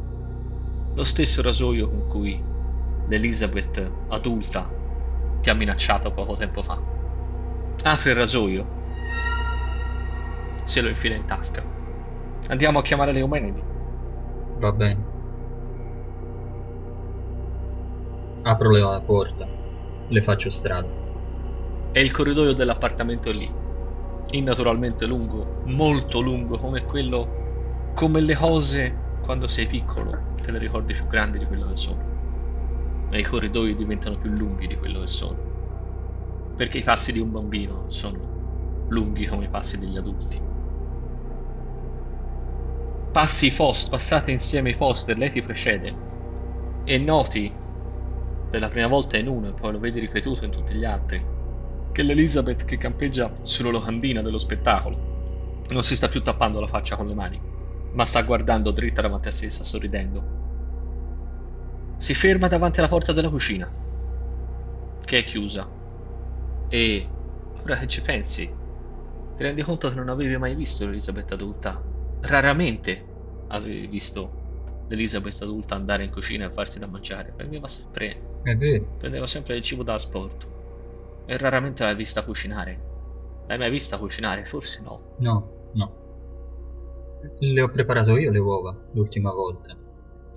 lo 0.97 1.03
stesso 1.05 1.41
rasoio 1.41 1.87
con 1.89 2.05
cui 2.05 2.45
l'Elizabeth 3.05 3.99
adulta 4.07 4.77
ti 5.39 5.49
ha 5.49 5.53
minacciato 5.53 6.11
poco 6.11 6.35
tempo 6.35 6.61
fa. 6.61 6.85
Apri 7.83 8.09
il 8.11 8.15
rasoio, 8.17 8.69
se 10.63 10.81
lo 10.81 10.89
infila 10.89 11.15
in 11.15 11.25
tasca. 11.25 11.67
Andiamo 12.47 12.79
a 12.79 12.83
chiamare 12.83 13.13
le 13.13 13.19
Eumenidi. 13.19 13.67
Va 14.63 14.71
bene. 14.73 15.07
Apro 18.51 18.71
la 18.71 19.03
porta. 19.03 19.47
Le 20.07 20.23
faccio 20.23 20.49
strada. 20.49 20.91
E 21.91 22.01
il 22.01 22.11
corridoio 22.11 22.53
dell'appartamento 22.53 23.29
è 23.29 23.33
lì. 23.33 23.53
Innaturalmente 24.31 25.05
lungo, 25.05 25.57
molto 25.65 26.19
lungo, 26.21 26.57
come 26.57 26.83
quello. 26.83 27.35
come 27.93 28.21
le 28.21 28.35
cose 28.35 29.06
quando 29.27 29.49
sei 29.49 29.67
piccolo 29.67 30.29
te 30.41 30.51
le 30.51 30.57
ricordi 30.57 30.93
più 30.93 31.05
grandi 31.05 31.37
di 31.37 31.45
quello 31.45 31.67
che 31.67 31.75
sono. 31.75 32.07
e 33.09 33.19
i 33.19 33.23
corridoi 33.23 33.75
diventano 33.75 34.15
più 34.17 34.29
lunghi 34.29 34.65
di 34.65 34.77
quello 34.77 35.01
che 35.01 35.07
sono. 35.07 35.43
Perché 36.55 36.79
i 36.79 36.83
passi 36.83 37.13
di 37.13 37.19
un 37.19 37.31
bambino 37.31 37.85
sono 37.87 38.33
lunghi 38.87 39.25
come 39.27 39.45
i 39.45 39.49
passi 39.49 39.77
degli 39.77 39.95
adulti. 39.95 40.35
Passi 43.11 43.51
Fost, 43.51 43.89
passate 43.89 44.31
insieme 44.31 44.69
ai 44.69 44.75
Foster, 44.75 45.17
lei 45.17 45.29
ti 45.29 45.41
precede 45.41 45.95
e 46.83 46.97
noti 46.97 47.51
per 48.47 48.61
la 48.61 48.69
prima 48.69 48.87
volta 48.87 49.17
in 49.17 49.27
uno 49.27 49.49
e 49.49 49.53
poi 49.53 49.71
lo 49.73 49.79
vedi 49.79 49.99
ripetuto 49.99 50.45
in 50.45 50.51
tutti 50.51 50.73
gli 50.73 50.85
altri 50.85 51.29
che 51.91 52.03
l'Elizabeth 52.03 52.63
che 52.63 52.77
campeggia 52.77 53.37
sulla 53.43 53.71
locandina 53.71 54.21
dello 54.21 54.37
spettacolo 54.37 55.03
non 55.69 55.83
si 55.83 55.95
sta 55.97 56.07
più 56.07 56.21
tappando 56.21 56.59
la 56.61 56.67
faccia 56.67 56.95
con 56.95 57.07
le 57.07 57.13
mani, 57.15 57.43
ma 57.91 58.05
sta 58.05 58.21
guardando 58.23 58.71
dritta 58.71 59.01
davanti 59.01 59.27
a 59.27 59.31
sé, 59.31 59.49
sta 59.49 59.63
sorridendo. 59.63 60.31
Si 61.95 62.15
ferma 62.15 62.47
davanti 62.47 62.79
alla 62.79 62.87
porta 62.87 63.13
della 63.13 63.29
cucina, 63.29 63.71
che 65.03 65.19
è 65.19 65.23
chiusa. 65.23 65.73
E 66.67 67.15
ora 67.63 67.77
che 67.77 67.87
ci 67.87 68.01
pensi, 68.01 68.45
ti 69.35 69.43
rendi 69.43 69.63
conto 69.63 69.89
che 69.89 69.95
non 69.95 70.09
avevi 70.09 70.37
mai 70.37 70.55
visto 70.55 70.85
l'Elisabeth 70.85 71.31
adulta. 71.33 71.85
Raramente 72.19 73.13
avevi 73.47 73.87
visto 73.87 74.39
l'Elisabeth 74.87 75.41
adulta 75.41 75.75
andare 75.75 76.03
in 76.05 76.11
cucina 76.11 76.45
e 76.47 76.51
farsi 76.51 76.79
da 76.79 76.87
mangiare. 76.87 77.33
Prendeva 77.33 77.67
sempre, 77.67 78.29
prendeva 78.97 79.27
sempre 79.27 79.55
il 79.57 79.63
cibo 79.63 79.83
da 79.83 79.95
asporto. 79.95 80.47
E 81.25 81.37
raramente 81.37 81.83
l'hai 81.83 81.95
vista 81.95 82.23
cucinare. 82.23 82.87
L'hai 83.45 83.57
mai 83.59 83.71
vista 83.71 83.97
cucinare? 83.99 84.45
Forse 84.45 84.81
no. 84.83 85.07
No. 85.17 85.53
No. 85.73 86.06
Le 87.39 87.61
ho 87.61 87.69
preparato 87.69 88.17
io 88.17 88.31
le 88.31 88.39
uova 88.39 88.75
l'ultima 88.93 89.31
volta. 89.31 89.75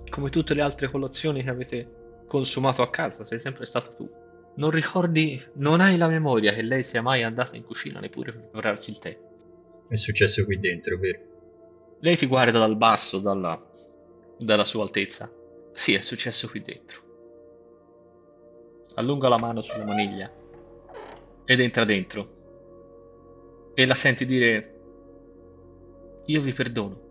Come 0.09 0.31
tutte 0.31 0.55
le 0.55 0.63
altre 0.63 0.89
colazioni 0.89 1.43
che 1.43 1.51
avete 1.51 2.25
consumato 2.27 2.83
a 2.83 2.91
casa, 2.91 3.25
sei 3.25 3.39
sempre 3.39 3.65
stato 3.67 3.95
tu. 3.95 4.11
Non 4.57 4.71
ricordi, 4.71 5.43
non 5.55 5.81
hai 5.81 5.97
la 5.97 6.09
memoria 6.09 6.53
che 6.53 6.63
lei 6.63 6.83
sia 6.83 7.03
mai 7.03 7.23
andata 7.23 7.57
in 7.57 7.65
cucina 7.65 8.01
neppure 8.01 8.33
per 8.33 8.43
prepararsi 8.43 8.91
il 8.91 8.99
tè. 8.99 9.19
È 9.89 9.97
successo 9.97 10.45
qui 10.45 10.59
dentro, 10.59 10.99
vero? 10.99 11.21
Lei 12.01 12.17
ti 12.17 12.27
guarda 12.27 12.59
dal 12.59 12.77
basso, 12.77 13.21
dalla, 13.21 13.61
dalla 14.39 14.65
sua 14.65 14.83
altezza. 14.83 15.31
Sì, 15.73 15.95
è 15.95 16.01
successo 16.01 16.49
qui 16.49 16.61
dentro. 16.61 17.01
Allunga 18.95 19.29
la 19.29 19.39
mano 19.39 19.63
sulla 19.63 19.85
maniglia 19.85 20.31
ed 21.45 21.61
entra 21.61 21.85
dentro. 21.85 22.39
E 23.75 23.87
la 23.87 23.95
senti 23.95 24.27
dire 24.27 24.80
io 26.31 26.41
vi 26.41 26.53
perdono. 26.53 27.09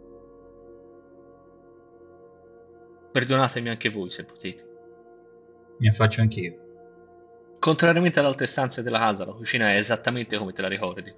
Perdonatemi 3.12 3.70
anche 3.70 3.90
voi 3.90 4.10
se 4.10 4.26
potete. 4.26 4.68
Mi 5.80 5.90
affaccio 5.90 6.22
anch'io. 6.22 6.68
Contrariamente 7.60 8.20
ad 8.20 8.26
altre 8.26 8.48
stanze 8.48 8.82
della 8.82 9.00
casa, 9.00 9.26
la 9.26 9.34
cucina 9.34 9.72
è 9.72 9.78
esattamente 9.78 10.38
come 10.38 10.54
te 10.54 10.62
la 10.62 10.68
ricordi. 10.70 11.14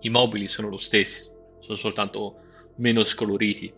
I 0.00 0.08
mobili 0.10 0.46
sono 0.46 0.68
lo 0.68 0.78
stesso, 0.78 1.56
sono 1.60 1.76
soltanto 1.76 2.40
meno 2.76 3.04
scoloriti. 3.04 3.72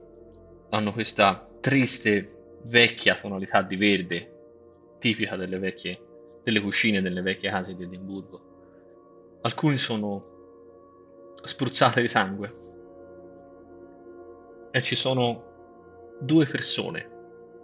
Hanno 0.70 0.92
questa 0.92 1.48
triste, 1.60 2.26
vecchia 2.66 3.16
tonalità 3.16 3.62
di 3.62 3.76
verde, 3.76 4.96
tipica 4.98 5.34
delle 5.36 5.58
vecchie 5.58 6.08
delle 6.42 6.60
cucine 6.60 7.02
delle 7.02 7.22
vecchie 7.22 7.50
case 7.50 7.74
di 7.74 7.82
Edimburgo. 7.82 9.38
Alcuni 9.42 9.76
sono 9.76 11.34
spruzzate 11.42 12.00
di 12.00 12.08
sangue, 12.08 12.50
e 14.70 14.82
ci 14.82 14.94
sono 14.94 16.16
due 16.20 16.46
persone 16.46 17.08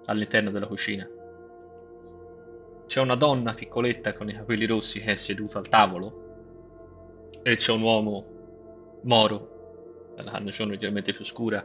all'interno 0.07 0.51
della 0.51 0.67
cucina. 0.67 1.09
C'è 2.87 3.01
una 3.01 3.17
donna 3.17 3.55
piccoletta 3.55 4.15
con 4.15 4.29
i 4.29 4.33
capelli 4.33 4.67
rossi 4.67 5.01
che 5.01 5.13
è 5.13 5.17
seduta 5.17 5.59
al 5.59 5.69
tavolo 5.69 6.25
e 7.43 7.57
c'è 7.57 7.73
un 7.73 7.83
uomo 7.83 9.01
moro, 9.03 10.15
la 10.17 10.25
carnagione 10.25 10.73
leggermente 10.73 11.13
più 11.13 11.25
scura, 11.25 11.65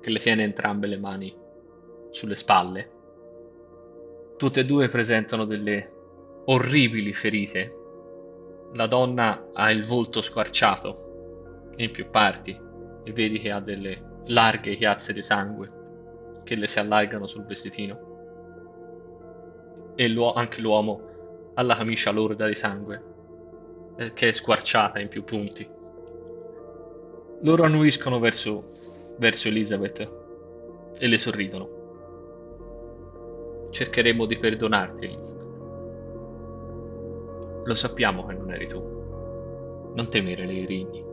che 0.00 0.10
le 0.10 0.18
tiene 0.18 0.44
entrambe 0.44 0.86
le 0.86 0.98
mani 0.98 1.34
sulle 2.10 2.36
spalle. 2.36 2.90
Tutte 4.36 4.60
e 4.60 4.64
due 4.64 4.88
presentano 4.88 5.44
delle 5.44 5.92
orribili 6.46 7.12
ferite. 7.12 7.76
La 8.74 8.86
donna 8.86 9.50
ha 9.52 9.70
il 9.70 9.84
volto 9.84 10.22
squarciato 10.22 11.72
in 11.76 11.90
più 11.90 12.08
parti 12.08 12.58
e 13.04 13.12
vedi 13.12 13.38
che 13.38 13.50
ha 13.50 13.60
delle 13.60 14.09
larghe 14.26 14.76
chiazze 14.76 15.12
di 15.12 15.22
sangue 15.22 15.78
che 16.44 16.54
le 16.54 16.66
si 16.66 16.78
allargano 16.78 17.26
sul 17.26 17.44
vestitino. 17.44 18.08
E 19.94 20.08
l'uo- 20.08 20.32
anche 20.32 20.60
l'uomo 20.60 21.08
ha 21.54 21.62
la 21.62 21.76
camicia 21.76 22.10
lorda 22.10 22.46
di 22.46 22.54
sangue, 22.54 23.02
eh, 23.96 24.12
che 24.12 24.28
è 24.28 24.32
squarciata 24.32 24.98
in 24.98 25.08
più 25.08 25.24
punti. 25.24 25.68
Loro 27.42 27.64
annuiscono 27.64 28.18
verso, 28.18 28.62
verso 29.18 29.48
Elizabeth 29.48 30.12
e 30.98 31.06
le 31.06 31.18
sorridono. 31.18 31.78
Cercheremo 33.70 34.26
di 34.26 34.36
perdonarti, 34.36 35.04
Elizabeth. 35.04 35.48
Lo 37.64 37.74
sappiamo 37.74 38.26
che 38.26 38.34
non 38.34 38.50
eri 38.52 38.66
tu. 38.66 38.82
Non 39.94 40.08
temere 40.08 40.46
le 40.46 40.64
rigni. 40.64 41.09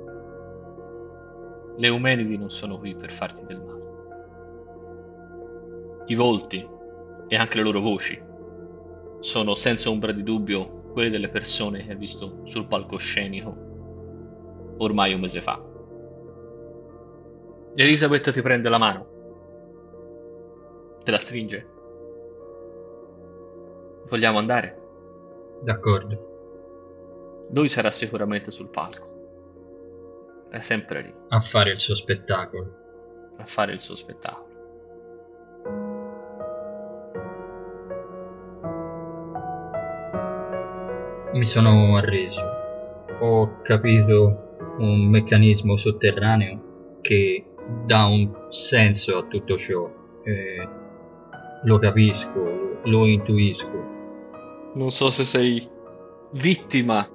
Le 1.78 1.88
Eumenidi 1.88 2.38
non 2.38 2.50
sono 2.50 2.80
qui 2.80 2.96
per 2.96 3.12
farti 3.12 3.46
del 3.46 3.62
male. 3.62 3.76
I 6.08 6.16
volti 6.16 6.68
e 7.28 7.36
anche 7.36 7.58
le 7.58 7.64
loro 7.64 7.80
voci 7.80 8.22
sono 9.20 9.54
senza 9.54 9.90
ombra 9.90 10.12
di 10.12 10.24
dubbio 10.24 10.92
quelle 10.92 11.10
delle 11.10 11.30
persone 11.30 11.84
che 11.84 11.92
hai 11.92 11.98
visto 11.98 12.42
sul 12.46 12.68
palcoscenico 12.68 13.66
ormai 14.78 15.14
un 15.14 15.20
mese 15.20 15.42
fa. 15.42 15.62
Elisabeth 17.76 18.32
ti 18.32 18.42
prende 18.42 18.70
la 18.70 18.78
mano, 18.78 19.08
te 21.04 21.12
la 21.12 21.20
stringe. 21.20 21.76
Vogliamo 24.08 24.40
andare? 24.40 24.82
D'accordo. 25.62 27.48
Lui 27.52 27.68
sarà 27.68 27.92
sicuramente 27.92 28.52
sul 28.52 28.70
palco. 28.70 29.17
È 30.50 30.60
sempre 30.60 31.02
lì. 31.02 31.14
A 31.30 31.42
fare 31.42 31.72
il 31.72 31.80
suo 31.80 31.96
spettacolo. 31.96 33.36
A 33.38 33.44
fare 33.44 33.74
il 33.74 33.80
suo 33.80 33.96
spettacolo. 33.96 34.56
Mi 41.34 41.46
sono 41.46 41.98
arreso. 41.98 42.42
Ho 43.20 43.62
capito 43.62 44.76
un 44.78 45.10
meccanismo 45.10 45.76
sotterraneo 45.76 46.96
che 47.02 47.46
dà 47.86 48.06
un 48.06 48.48
senso 48.50 49.18
a 49.18 49.24
tutto 49.24 49.58
ciò. 49.58 49.92
Eh, 50.24 50.68
lo 51.64 51.80
capisco, 51.80 52.40
lo, 52.40 52.82
lo 52.84 53.06
intuisco. 53.06 53.96
Non 54.76 54.92
so 54.92 55.10
se 55.10 55.26
sei 55.26 55.70
vittima 56.34 57.06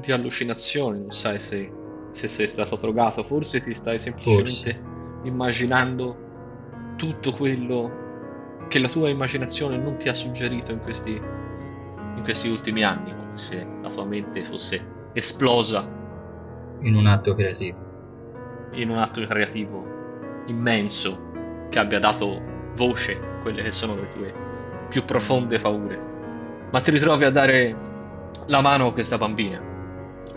di 0.00 0.10
allucinazioni, 0.10 1.00
non 1.00 1.12
sai 1.12 1.38
se 1.38 1.82
se 2.14 2.28
sei 2.28 2.46
stato 2.46 2.76
drogato, 2.76 3.24
forse 3.24 3.60
ti 3.60 3.74
stai 3.74 3.98
semplicemente 3.98 4.72
forse. 4.72 5.26
immaginando 5.26 6.16
tutto 6.96 7.32
quello 7.32 8.02
che 8.68 8.78
la 8.78 8.88
tua 8.88 9.08
immaginazione 9.08 9.76
non 9.76 9.98
ti 9.98 10.08
ha 10.08 10.14
suggerito 10.14 10.70
in 10.70 10.78
questi, 10.78 11.10
in 11.10 12.20
questi 12.22 12.48
ultimi 12.48 12.84
anni, 12.84 13.10
come 13.10 13.36
se 13.36 13.66
la 13.82 13.90
tua 13.90 14.04
mente 14.04 14.42
fosse 14.42 15.10
esplosa 15.12 15.84
in 16.82 16.94
un 16.94 17.06
atto 17.06 17.34
creativo. 17.34 17.78
In 18.74 18.90
un 18.90 18.98
atto 18.98 19.24
creativo 19.24 19.84
immenso 20.46 21.32
che 21.68 21.78
abbia 21.80 21.98
dato 21.98 22.40
voce 22.76 23.18
a 23.20 23.42
quelle 23.42 23.62
che 23.62 23.72
sono 23.72 23.96
le 23.96 24.12
tue 24.12 24.34
più 24.88 25.04
profonde 25.04 25.58
paure. 25.58 26.12
Ma 26.70 26.80
ti 26.80 26.92
ritrovi 26.92 27.24
a 27.24 27.30
dare 27.30 27.74
la 28.46 28.60
mano 28.60 28.86
a 28.86 28.92
questa 28.92 29.18
bambina 29.18 29.72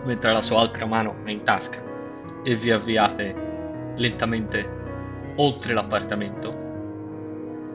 mentre 0.04 0.32
la 0.32 0.42
sua 0.42 0.60
altra 0.60 0.86
mano 0.86 1.16
è 1.24 1.30
in 1.30 1.42
tasca 1.42 1.82
e 2.42 2.54
vi 2.54 2.70
avviate 2.70 3.92
lentamente 3.96 4.76
oltre 5.36 5.74
l'appartamento, 5.74 6.50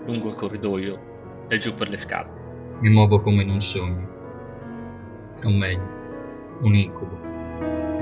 lungo 0.05 0.29
il 0.29 0.35
corridoio 0.35 1.45
e 1.47 1.57
giù 1.57 1.73
per 1.75 1.89
le 1.89 1.97
scale. 1.97 2.41
Mi 2.79 2.89
muovo 2.89 3.21
come 3.21 3.43
in 3.43 3.49
un 3.49 3.61
sogno, 3.61 4.07
o 5.43 5.49
meglio, 5.49 6.57
un 6.61 6.73
incubo. 6.73 7.92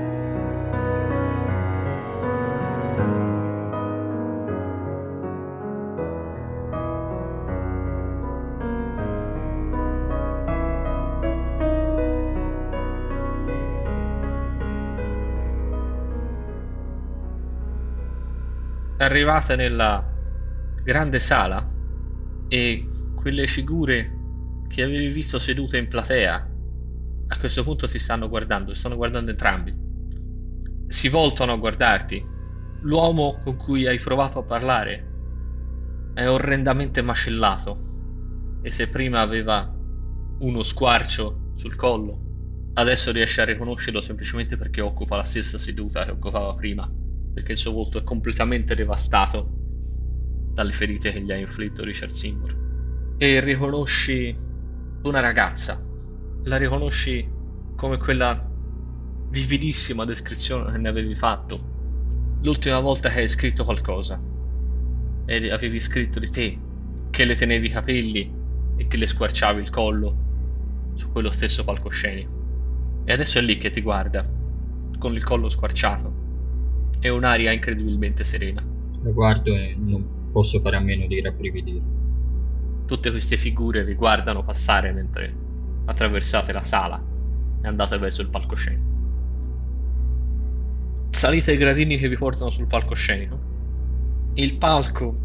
Arrivate 19.22 19.56
nella 19.56 20.04
grande 20.82 21.18
sala 21.18 21.64
E 22.48 22.84
quelle 23.14 23.46
figure 23.46 24.10
che 24.68 24.82
avevi 24.82 25.08
visto 25.08 25.38
sedute 25.38 25.78
in 25.78 25.86
platea 25.86 26.50
a 27.28 27.38
questo 27.38 27.62
punto 27.62 27.86
ti 27.86 27.98
stanno 27.98 28.28
guardando, 28.28 28.74
stanno 28.74 28.96
guardando 28.96 29.30
entrambi. 29.30 29.74
Si 30.88 31.08
voltano 31.08 31.52
a 31.52 31.56
guardarti. 31.56 32.22
L'uomo 32.82 33.38
con 33.38 33.56
cui 33.56 33.86
hai 33.86 33.98
provato 33.98 34.40
a 34.40 34.44
parlare 34.44 35.10
è 36.14 36.28
orrendamente 36.28 37.00
macellato 37.00 37.78
e 38.60 38.70
se 38.70 38.88
prima 38.88 39.20
aveva 39.20 39.72
uno 40.40 40.62
squarcio 40.62 41.52
sul 41.54 41.74
collo, 41.74 42.70
adesso 42.74 43.12
riesce 43.12 43.40
a 43.40 43.44
riconoscerlo 43.44 44.02
semplicemente 44.02 44.56
perché 44.58 44.82
occupa 44.82 45.16
la 45.16 45.24
stessa 45.24 45.56
seduta 45.56 46.04
che 46.04 46.10
occupava 46.10 46.52
prima, 46.54 46.90
perché 47.32 47.52
il 47.52 47.58
suo 47.58 47.72
volto 47.72 47.98
è 47.98 48.02
completamente 48.02 48.74
devastato 48.74 49.60
dalle 50.52 50.72
ferite 50.72 51.12
che 51.12 51.20
gli 51.22 51.32
ha 51.32 51.36
inflitto 51.36 51.82
Richard 51.82 52.12
Seymour. 52.12 53.14
E 53.16 53.40
riconosci 53.40 54.34
una 55.02 55.20
ragazza. 55.20 55.82
La 56.44 56.56
riconosci 56.56 57.26
come 57.74 57.96
quella 57.96 58.42
vividissima 59.30 60.04
descrizione 60.04 60.72
che 60.72 60.78
ne 60.78 60.88
avevi 60.88 61.14
fatto 61.14 61.70
l'ultima 62.42 62.80
volta 62.80 63.08
che 63.08 63.20
hai 63.20 63.28
scritto 63.28 63.64
qualcosa. 63.64 64.20
E 65.24 65.50
avevi 65.50 65.80
scritto 65.80 66.18
di 66.18 66.28
te 66.28 66.58
che 67.10 67.24
le 67.24 67.34
tenevi 67.34 67.66
i 67.66 67.70
capelli 67.70 68.34
e 68.76 68.86
che 68.86 68.96
le 68.96 69.06
squarciavi 69.06 69.60
il 69.60 69.70
collo 69.70 70.92
su 70.94 71.10
quello 71.10 71.30
stesso 71.30 71.64
palcoscenico. 71.64 72.40
E 73.04 73.12
adesso 73.12 73.38
è 73.38 73.42
lì 73.42 73.56
che 73.56 73.70
ti 73.70 73.80
guarda 73.80 74.28
con 74.98 75.14
il 75.14 75.24
collo 75.24 75.48
squarciato 75.48 76.21
e 77.02 77.08
un'aria 77.10 77.52
incredibilmente 77.52 78.24
serena 78.24 78.64
lo 79.02 79.12
guardo 79.12 79.54
e 79.54 79.76
non 79.76 80.30
posso 80.32 80.58
fare 80.60 80.76
a 80.76 80.80
meno 80.80 81.06
di 81.06 81.20
rabbrividire 81.20 82.00
tutte 82.86 83.10
queste 83.10 83.36
figure 83.36 83.84
vi 83.84 83.94
guardano 83.94 84.44
passare 84.44 84.92
mentre 84.92 85.34
attraversate 85.86 86.52
la 86.52 86.60
sala 86.60 87.02
e 87.62 87.66
andate 87.66 87.96
verso 87.98 88.22
il 88.22 88.28
palcoscenico. 88.28 88.90
Salite 91.10 91.52
i 91.52 91.56
gradini 91.56 91.96
che 91.98 92.08
vi 92.08 92.16
portano 92.16 92.50
sul 92.50 92.66
palcoscenico. 92.66 93.38
Il 94.34 94.56
palco 94.56 95.16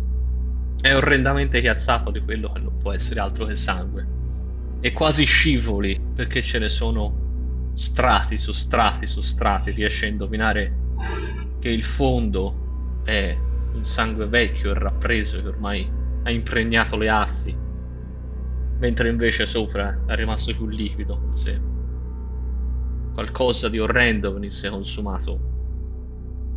è 0.80 0.96
orrendamente 0.96 1.60
chiazzato 1.60 2.12
di 2.12 2.22
quello 2.22 2.52
che 2.52 2.60
non 2.60 2.78
può 2.78 2.94
essere 2.94 3.20
altro 3.20 3.46
che 3.46 3.56
sangue. 3.56 4.16
E 4.80 4.94
quasi 4.94 5.26
scivoli 5.26 6.00
perché 6.16 6.42
ce 6.42 6.60
ne 6.60 6.70
sono 6.70 7.72
strati 7.74 8.38
su 8.38 8.52
strati 8.52 9.08
su 9.08 9.22
strati. 9.22 9.72
Riesci 9.72 10.06
a 10.06 10.10
indovinare 10.10 10.74
che 11.60 11.70
il 11.70 11.84
fondo 11.84 13.02
è 13.04 13.38
un 13.74 13.84
sangue 13.84 14.28
vecchio 14.28 14.72
e 14.72 14.74
rappreso 14.74 15.42
che 15.42 15.48
ormai 15.48 15.90
ha 16.24 16.32
impregnato 16.32 16.98
le 16.98 17.10
assi 17.10 17.66
mentre 18.80 19.10
invece 19.10 19.46
sopra 19.46 19.98
è 20.06 20.16
rimasto 20.16 20.54
più 20.54 20.68
liquido, 20.68 21.20
se 21.34 21.60
qualcosa 23.14 23.70
di 23.70 23.80
orrendo 23.80 24.34
venisse 24.34 24.70
consumato 24.70 25.56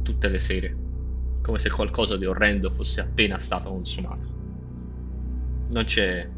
tutte 0.02 0.28
le 0.28 0.38
sere, 0.38 0.76
come 1.42 1.58
se 1.58 1.70
qualcosa 1.70 2.16
di 2.16 2.26
orrendo 2.26 2.70
fosse 2.70 3.00
appena 3.00 3.38
stato 3.38 3.70
consumato. 3.70 4.38
Non 5.70 5.84
c'è 5.84 6.28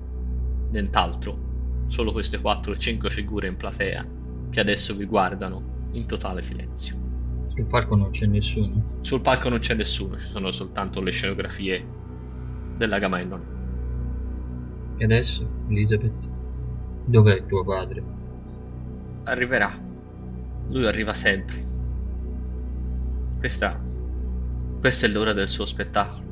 nient'altro, 0.71 1.85
solo 1.87 2.13
queste 2.13 2.41
4 2.41 2.73
o 2.73 2.77
5 2.77 3.11
figure 3.11 3.49
in 3.49 3.57
platea 3.57 4.07
che 4.51 4.61
adesso 4.61 4.95
vi 4.95 5.07
guardano 5.07 5.89
in 5.93 6.07
totale 6.07 6.43
silenzio. 6.43 7.02
Sul 7.55 7.67
palco 7.67 7.97
non 7.97 8.11
c'è 8.11 8.25
nessuno? 8.25 8.83
Sul 9.03 9.21
palco 9.21 9.51
non 9.51 9.59
c'è 9.59 9.75
nessuno, 9.75 10.19
ci 10.19 10.27
sono 10.27 10.51
soltanto 10.51 11.03
le 11.03 11.11
scenografie 11.11 11.87
della 12.79 12.99
Gamellon. 12.99 13.43
E 14.97 15.05
adesso, 15.05 15.47
Elizabeth, 15.69 16.29
dov'è 17.05 17.45
tuo 17.45 17.63
padre? 17.63 18.03
Arriverà. 19.25 19.79
Lui 20.69 20.87
arriva 20.87 21.13
sempre. 21.13 21.63
Questa. 23.39 23.81
Questa 24.81 25.07
è 25.07 25.11
l'ora 25.11 25.35
del 25.35 25.49
suo 25.49 25.67
spettacolo. 25.67 26.23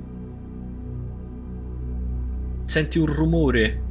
Senti 2.65 2.99
un 2.99 3.07
rumore 3.07 3.83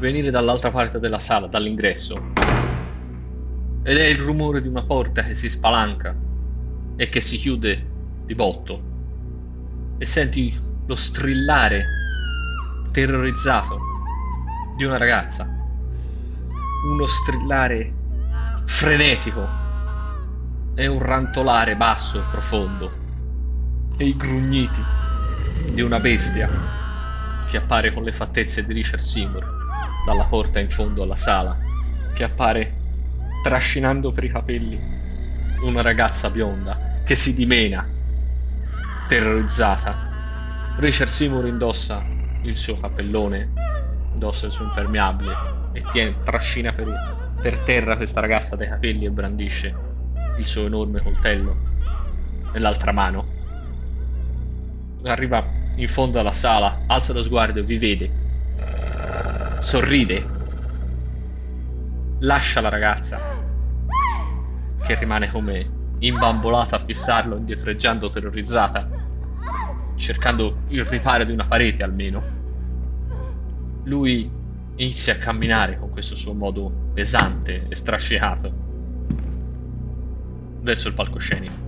venire 0.00 0.30
dall'altra 0.30 0.70
parte 0.70 0.98
della 0.98 1.18
sala, 1.20 1.46
dall'ingresso. 1.46 2.37
Ed 3.88 3.96
è 3.96 4.04
il 4.04 4.18
rumore 4.18 4.60
di 4.60 4.68
una 4.68 4.82
porta 4.82 5.24
che 5.24 5.34
si 5.34 5.48
spalanca 5.48 6.14
e 6.94 7.08
che 7.08 7.22
si 7.22 7.38
chiude 7.38 7.86
di 8.22 8.34
botto. 8.34 8.82
E 9.96 10.04
senti 10.04 10.54
lo 10.84 10.94
strillare 10.94 11.86
terrorizzato 12.92 13.80
di 14.76 14.84
una 14.84 14.98
ragazza. 14.98 15.50
Uno 16.84 17.06
strillare 17.06 17.94
frenetico 18.66 19.48
e 20.74 20.86
un 20.86 20.98
rantolare 20.98 21.74
basso 21.74 22.18
e 22.18 22.24
profondo 22.30 22.92
e 23.96 24.04
i 24.04 24.14
grugniti 24.14 24.84
di 25.72 25.80
una 25.80 25.98
bestia 25.98 26.50
che 27.46 27.56
appare 27.56 27.94
con 27.94 28.02
le 28.02 28.12
fattezze 28.12 28.66
di 28.66 28.74
Richard 28.74 29.00
Seymour 29.00 29.46
dalla 30.04 30.24
porta 30.24 30.60
in 30.60 30.68
fondo 30.68 31.04
alla 31.04 31.16
sala, 31.16 31.56
che 32.12 32.22
appare 32.22 32.77
trascinando 33.48 34.12
per 34.12 34.24
i 34.24 34.28
capelli 34.28 34.78
una 35.62 35.80
ragazza 35.80 36.28
bionda 36.28 37.00
che 37.02 37.14
si 37.14 37.32
dimena, 37.32 37.88
terrorizzata. 39.06 40.76
Richard 40.76 41.08
Seymour 41.08 41.46
indossa 41.46 42.04
il 42.42 42.54
suo 42.54 42.78
cappellone, 42.78 43.50
indossa 44.12 44.44
il 44.44 44.52
suo 44.52 44.66
impermeabile 44.66 45.34
e 45.72 45.82
tiene, 45.88 46.22
trascina 46.24 46.72
per, 46.72 47.38
per 47.40 47.60
terra 47.60 47.96
questa 47.96 48.20
ragazza 48.20 48.54
dai 48.54 48.68
capelli 48.68 49.06
e 49.06 49.10
brandisce 49.10 49.74
il 50.36 50.44
suo 50.44 50.66
enorme 50.66 51.00
coltello 51.00 51.56
nell'altra 52.52 52.92
mano. 52.92 53.24
Arriva 55.04 55.42
in 55.76 55.88
fondo 55.88 56.20
alla 56.20 56.32
sala, 56.32 56.80
alza 56.86 57.14
lo 57.14 57.22
sguardo 57.22 57.60
e 57.60 57.62
vi 57.62 57.78
vede. 57.78 58.10
Sorride. 59.58 60.36
Lascia 62.20 62.60
la 62.60 62.68
ragazza, 62.68 63.37
che 64.88 64.94
rimane 64.94 65.28
come 65.28 65.66
imbambolata 65.98 66.76
a 66.76 66.78
fissarlo, 66.78 67.36
indietreggiando 67.36 68.08
terrorizzata 68.08 68.98
cercando 69.98 70.60
il 70.68 70.84
riparo 70.84 71.24
di 71.24 71.32
una 71.32 71.44
parete 71.44 71.82
almeno. 71.82 72.22
Lui 73.84 74.30
inizia 74.76 75.14
a 75.14 75.16
camminare 75.16 75.78
con 75.78 75.90
questo 75.90 76.14
suo 76.14 76.34
modo 76.34 76.90
pesante 76.94 77.66
e 77.68 77.74
strascicato 77.74 78.66
verso 80.62 80.88
il 80.88 80.94
palcoscenico. 80.94 81.66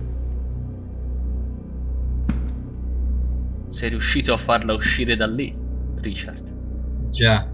Sei 3.69 3.89
riuscito 3.89 4.33
a 4.33 4.37
farla 4.37 4.73
uscire 4.73 5.15
da 5.15 5.27
lì, 5.27 5.55
Richard? 5.99 7.09
Già. 7.09 7.49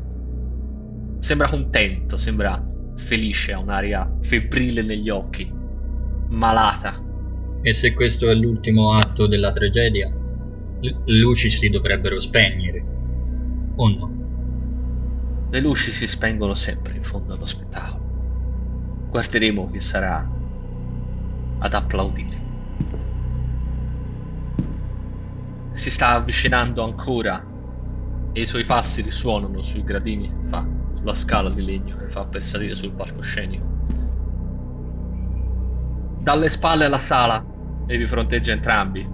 Sembra 1.20 1.48
contento, 1.48 2.18
sembra 2.18 2.64
felice, 2.96 3.54
ha 3.54 3.60
un'aria 3.60 4.18
febbrile 4.22 4.82
negli 4.82 5.10
occhi, 5.10 5.52
malata. 6.30 6.94
E 7.62 7.74
se 7.74 7.94
questo 7.94 8.30
è 8.30 8.34
l'ultimo 8.34 8.94
atto 8.94 9.28
della 9.28 9.52
tragedia, 9.52 10.10
le 10.80 11.20
luci 11.20 11.50
si 11.50 11.70
dovrebbero 11.70 12.20
spegnere, 12.20 12.86
o 13.76 13.90
no? 13.90 14.16
Le 15.50 15.60
luci 15.62 15.92
si 15.92 16.08
spengono 16.08 16.54
sempre 16.54 16.96
in 16.96 17.02
fondo 17.02 17.34
allo 17.34 17.46
spettacolo. 17.46 19.08
Guarderemo 19.10 19.70
chi 19.72 19.80
sarà 19.80 20.30
ad 21.60 21.74
applaudire. 21.74 22.46
Si 25.74 25.90
sta 25.90 26.10
avvicinando 26.10 26.84
ancora 26.84 27.44
e 28.34 28.42
i 28.42 28.46
suoi 28.46 28.66
passi 28.66 29.02
risuonano 29.02 29.62
sui 29.62 29.84
gradini 29.84 30.28
che 30.28 30.44
fa, 30.44 30.68
sulla 30.96 31.16
scala 31.16 31.50
di 31.50 31.64
legno 31.64 31.96
che 31.98 32.08
fa 32.08 32.26
per 32.28 32.44
salire 32.44 32.76
sul 32.76 32.94
palcoscenico. 32.94 33.77
Dalle 36.28 36.50
spalle 36.50 36.84
alla 36.84 36.98
sala 36.98 37.42
e 37.86 37.98
vi 37.98 38.06
fronteggia 38.06 38.52
entrambi 38.52 39.10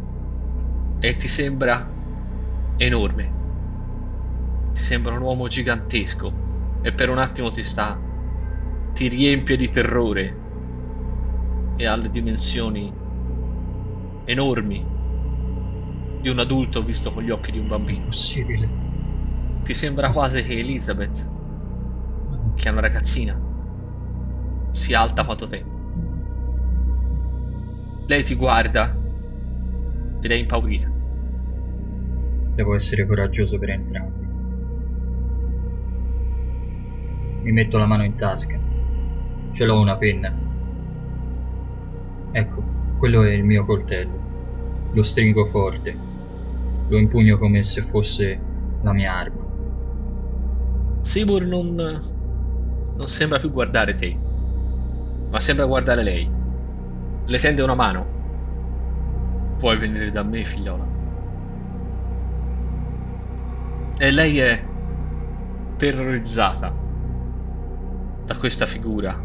e 0.97 1.15
ti 1.15 1.27
sembra 1.27 1.95
enorme. 2.75 3.37
Ti 4.71 4.81
sembra 4.81 5.13
un 5.13 5.21
uomo 5.21 5.47
gigantesco 5.47 6.39
e 6.81 6.91
per 6.95 7.09
un 7.11 7.19
attimo 7.19 7.51
ti 7.51 7.61
sta 7.61 8.03
ti 8.93 9.07
riempie 9.09 9.55
di 9.55 9.69
terrore 9.69 10.41
e 11.75 11.85
ha 11.85 11.95
le 11.95 12.09
dimensioni 12.09 12.91
enormi 14.25 14.89
di 16.19 16.29
un 16.29 16.39
adulto 16.39 16.83
visto 16.83 17.11
con 17.11 17.21
gli 17.21 17.29
occhi 17.29 17.51
di 17.51 17.59
un 17.59 17.67
bambino. 17.67 18.05
Possibile. 18.05 18.73
Ti 19.61 19.73
sembra 19.75 20.11
quasi 20.11 20.41
che 20.41 20.57
Elizabeth, 20.57 21.31
che 22.55 22.69
è 22.69 22.71
una 22.71 22.81
ragazzina, 22.81 23.39
sia 24.71 24.99
alta 24.99 25.23
quanto 25.25 25.47
te. 25.47 25.72
Lei 28.07 28.23
ti 28.23 28.35
guarda 28.35 28.91
ed 30.21 30.31
è 30.31 30.35
impaurita. 30.35 30.91
Devo 32.55 32.75
essere 32.75 33.05
coraggioso 33.07 33.57
per 33.57 33.69
entrambi. 33.69 34.23
mi 37.43 37.51
metto 37.51 37.77
la 37.77 37.85
mano 37.85 38.03
in 38.03 38.15
tasca. 38.15 38.57
Ce 39.53 39.65
l'ho 39.65 39.79
una 39.79 39.97
penna. 39.97 40.33
Ecco, 42.31 42.63
quello 42.97 43.23
è 43.23 43.31
il 43.31 43.43
mio 43.43 43.65
coltello. 43.65 44.91
Lo 44.93 45.03
stringo 45.03 45.45
forte. 45.47 45.97
Lo 46.87 46.97
impugno 46.97 47.37
come 47.37 47.63
se 47.63 47.81
fosse 47.83 48.39
la 48.81 48.93
mia 48.93 49.13
arma. 49.13 49.51
Seymour 51.01 51.45
non, 51.45 51.75
non 51.75 53.07
sembra 53.07 53.39
più 53.39 53.51
guardare 53.51 53.93
te, 53.93 54.17
ma 55.29 55.39
sembra 55.41 55.65
guardare 55.65 56.03
lei. 56.03 56.42
Le 57.25 57.37
tende 57.39 57.61
una 57.63 57.75
mano. 57.75 58.07
Vuoi 59.59 59.77
venire 59.77 60.11
da 60.11 60.21
me, 60.23 60.43
figliola? 60.43 60.87
E 64.05 64.11
lei 64.11 64.37
è 64.39 64.71
terrorizzata 65.77 66.73
da 68.25 68.35
questa 68.35 68.65
figura 68.65 69.15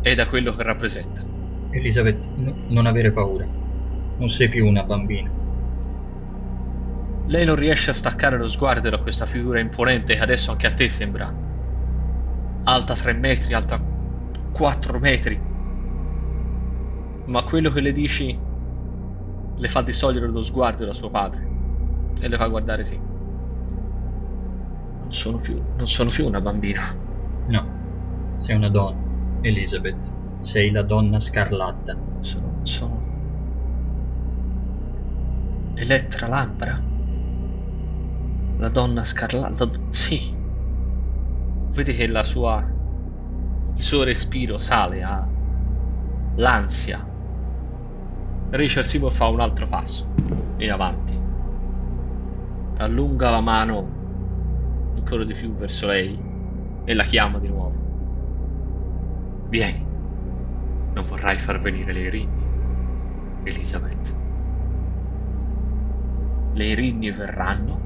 e 0.00 0.14
da 0.14 0.26
quello 0.26 0.54
che 0.54 0.62
rappresenta. 0.62 1.20
Elisabeth, 1.68 2.30
n- 2.36 2.62
non 2.68 2.86
avere 2.86 3.12
paura. 3.12 3.46
Non 4.14 4.30
sei 4.30 4.48
più 4.48 4.66
una 4.66 4.84
bambina. 4.84 5.30
Lei 7.28 7.44
non 7.44 7.54
riesce 7.54 7.90
a 7.90 7.94
staccare 7.94 8.36
lo 8.36 8.48
sguardo 8.48 8.90
da 8.90 8.98
questa 8.98 9.26
figura 9.26 9.60
imponente 9.60 10.14
che 10.14 10.20
adesso 10.22 10.50
anche 10.50 10.66
a 10.66 10.72
te 10.72 10.88
sembra 10.88 11.32
alta 12.64 12.94
3 12.94 13.14
metri, 13.14 13.54
alta 13.54 13.90
4 14.50 14.98
metri. 14.98 15.42
Ma 17.26 17.42
quello 17.44 17.70
che 17.70 17.80
le 17.80 17.92
dici 17.92 18.38
le 19.58 19.68
fa 19.68 19.82
distogliere 19.82 20.26
lo 20.26 20.42
sguardo 20.42 20.84
da 20.84 20.92
suo 20.92 21.10
padre 21.10 21.46
e 22.20 22.28
le 22.28 22.36
fa 22.36 22.46
guardare 22.46 22.84
te. 22.84 22.96
Non 25.00 25.12
sono 25.12 25.38
più, 25.38 25.62
non 25.76 25.86
sono 25.86 26.10
più 26.10 26.26
una 26.26 26.40
bambina. 26.40 26.82
No, 27.46 28.34
sei 28.38 28.56
una 28.56 28.68
donna, 28.68 29.40
Elizabeth. 29.42 30.14
Sei 30.40 30.70
la 30.70 30.82
donna 30.82 31.18
scarlatta. 31.18 31.96
Sono, 32.20 32.60
sono... 32.62 33.04
Elettra 35.74 36.28
Lambra. 36.28 36.82
La 38.58 38.68
donna 38.68 39.04
scarlatta. 39.04 39.68
Sì. 39.90 40.34
Vedi 41.72 41.94
che 41.94 42.06
la 42.06 42.24
sua... 42.24 42.62
Il 43.74 43.82
suo 43.82 44.02
respiro 44.04 44.58
sale 44.58 45.02
a... 45.02 45.26
L'ansia. 46.36 47.05
Richard 48.56 48.86
Seymour 48.86 49.12
fa 49.12 49.26
un 49.28 49.40
altro 49.40 49.66
passo. 49.66 50.10
In 50.56 50.70
avanti. 50.70 51.14
Allunga 52.78 53.28
la 53.28 53.40
mano 53.40 53.94
ancora 54.96 55.24
di 55.24 55.34
più 55.34 55.52
verso 55.52 55.88
lei 55.88 56.18
e 56.84 56.94
la 56.94 57.04
chiama 57.04 57.38
di 57.38 57.48
nuovo. 57.48 57.74
Vieni. 59.50 59.84
Non 60.94 61.04
vorrai 61.04 61.38
far 61.38 61.60
venire 61.60 61.92
le 61.92 62.08
rinni, 62.08 62.44
Elisabeth. 63.44 64.16
Le 66.54 66.74
rinni 66.74 67.10
verranno 67.10 67.80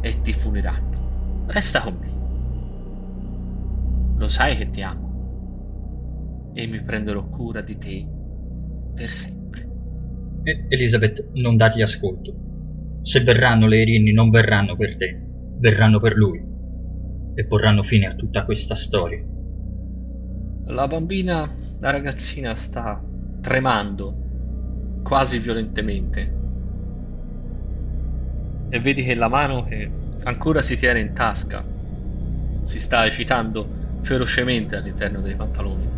e 0.00 0.22
ti 0.22 0.32
funiranno. 0.32 1.44
Resta 1.48 1.82
con 1.82 1.98
me. 2.00 2.10
Lo 4.16 4.28
sai 4.28 4.56
che 4.56 4.70
ti 4.70 4.80
amo 4.80 5.10
e 6.54 6.66
mi 6.66 6.80
prenderò 6.80 7.28
cura 7.28 7.60
di 7.60 7.76
te 7.76 8.20
per 8.94 9.08
sempre. 9.08 9.68
E- 10.42 10.66
Elisabeth, 10.68 11.30
non 11.34 11.56
dargli 11.56 11.82
ascolto. 11.82 12.38
Se 13.00 13.20
verranno 13.20 13.66
le 13.66 13.84
rinni 13.84 14.12
non 14.12 14.30
verranno 14.30 14.76
per 14.76 14.96
te, 14.96 15.30
verranno 15.54 16.00
per 16.00 16.14
lui 16.16 16.40
e 17.34 17.46
porranno 17.46 17.82
fine 17.82 18.06
a 18.06 18.14
tutta 18.14 18.44
questa 18.44 18.76
storia. 18.76 19.24
La 20.76 20.88
bambina, 20.88 21.48
la 21.78 21.90
ragazzina 21.92 22.56
sta 22.56 23.08
tremando 23.38 24.22
quasi 25.00 25.38
violentemente. 25.38 26.40
E 28.66 28.80
vedi 28.80 29.04
che 29.04 29.14
la 29.14 29.28
mano 29.28 29.62
che 29.62 29.98
ancora 30.24 30.62
si 30.62 30.76
tiene 30.76 30.98
in 30.98 31.12
tasca 31.12 31.72
si 32.60 32.80
sta 32.80 32.98
agitando 33.00 33.76
ferocemente 34.00 34.74
all'interno 34.74 35.20
dei 35.20 35.36
pantaloni. 35.36 35.88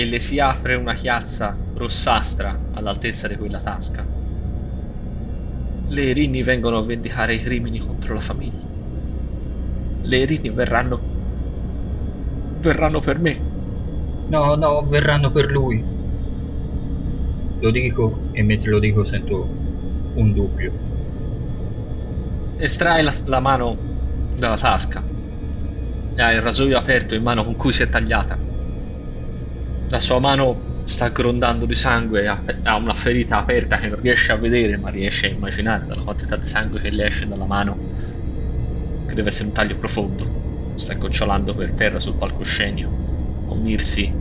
E 0.00 0.04
le 0.04 0.18
si 0.20 0.38
apre 0.38 0.76
una 0.76 0.94
chiazza 0.94 1.60
rossastra 1.72 2.66
all'altezza 2.70 3.26
di 3.26 3.36
quella 3.36 3.60
tasca. 3.60 4.08
Le 5.88 6.12
rinni 6.12 6.44
vengono 6.44 6.78
a 6.78 6.84
vendicare 6.84 7.34
i 7.34 7.40
crimini 7.40 7.80
contro 7.80 8.14
la 8.14 8.20
famiglia. 8.20 8.70
Le 10.04 10.24
rinni 10.24 10.48
verranno 10.48 11.06
verranno 12.54 12.98
per 13.00 13.20
me. 13.20 13.50
No, 14.26 14.56
no, 14.56 14.86
verranno 14.88 15.30
per 15.30 15.46
lui. 15.50 15.88
Lo 17.58 17.70
dico 17.70 18.28
e 18.30 18.42
mentre 18.42 18.70
lo 18.70 18.78
dico 18.78 19.04
sento 19.04 19.56
un 20.12 20.32
dubbio. 20.32 20.78
Estrae 22.66 23.02
la, 23.02 23.14
la 23.24 23.40
mano 23.40 23.86
dalla 24.30 24.58
tasca 24.58 25.08
e 26.14 26.20
ha 26.20 26.32
il 26.32 26.40
rasoio 26.42 26.76
aperto 26.76 27.14
in 27.14 27.22
mano 27.22 27.44
con 27.44 27.54
cui 27.54 27.72
si 27.72 27.84
è 27.84 27.88
tagliata. 27.88 28.45
La 29.88 29.98
sua 29.98 30.20
mano 30.20 30.68
sta 30.84 31.08
grondando 31.08 31.66
di 31.66 31.74
sangue 31.74 32.28
ha, 32.28 32.76
una 32.76 32.94
ferita 32.94 33.38
aperta 33.38 33.78
che 33.80 33.88
non 33.88 33.98
riesce 33.98 34.30
a 34.30 34.36
vedere, 34.36 34.76
ma 34.76 34.90
riesce 34.90 35.26
a 35.26 35.30
immaginare 35.30 35.86
dalla 35.86 36.02
quantità 36.04 36.36
di 36.36 36.46
sangue 36.46 36.78
che 36.78 36.90
le 36.90 37.06
esce 37.06 37.26
dalla 37.26 37.46
mano, 37.46 37.82
che 39.04 39.14
deve 39.14 39.28
essere 39.28 39.48
un 39.48 39.52
taglio 39.54 39.74
profondo 39.76 40.34
sta 40.74 40.94
gocciolando 40.94 41.54
per 41.54 41.72
terra 41.72 41.98
sul 41.98 42.16
palcoscenico, 42.16 42.94
unirsi 43.46 44.14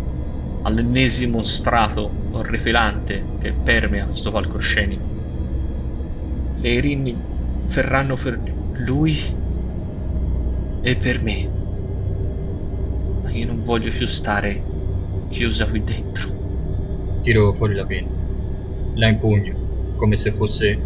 all'ennesimo 0.62 1.44
strato 1.44 2.22
orripilante 2.30 3.34
che 3.38 3.54
permea 3.54 4.06
questo 4.06 4.32
palcoscenico. 4.32 5.12
Le 6.54 6.80
rinni 6.80 7.24
verranno 7.74 8.16
per 8.16 8.42
lui 8.72 9.16
e 10.80 10.96
per 10.96 11.22
me. 11.22 11.52
Ma 13.20 13.32
io 13.32 13.46
non 13.46 13.60
voglio 13.62 13.90
più 13.92 14.06
stare 14.08 14.70
chiusa 15.30 15.68
qui 15.68 15.84
dentro. 15.84 16.28
Tiro 17.22 17.54
fuori 17.54 17.76
la 17.76 17.86
penna. 17.86 18.12
La 18.96 19.08
impugno, 19.08 19.94
come 19.98 20.18
se 20.18 20.32
fosse 20.34 20.78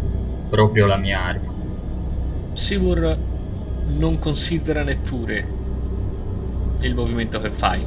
proprio 0.48 0.86
la 0.86 0.96
mia 0.96 1.20
arma. 1.22 1.54
Seymour 2.54 3.18
non 3.98 4.18
considera 4.18 4.82
neppure 4.82 5.46
il 6.80 6.94
movimento 6.94 7.40
che 7.40 7.50
fai. 7.50 7.86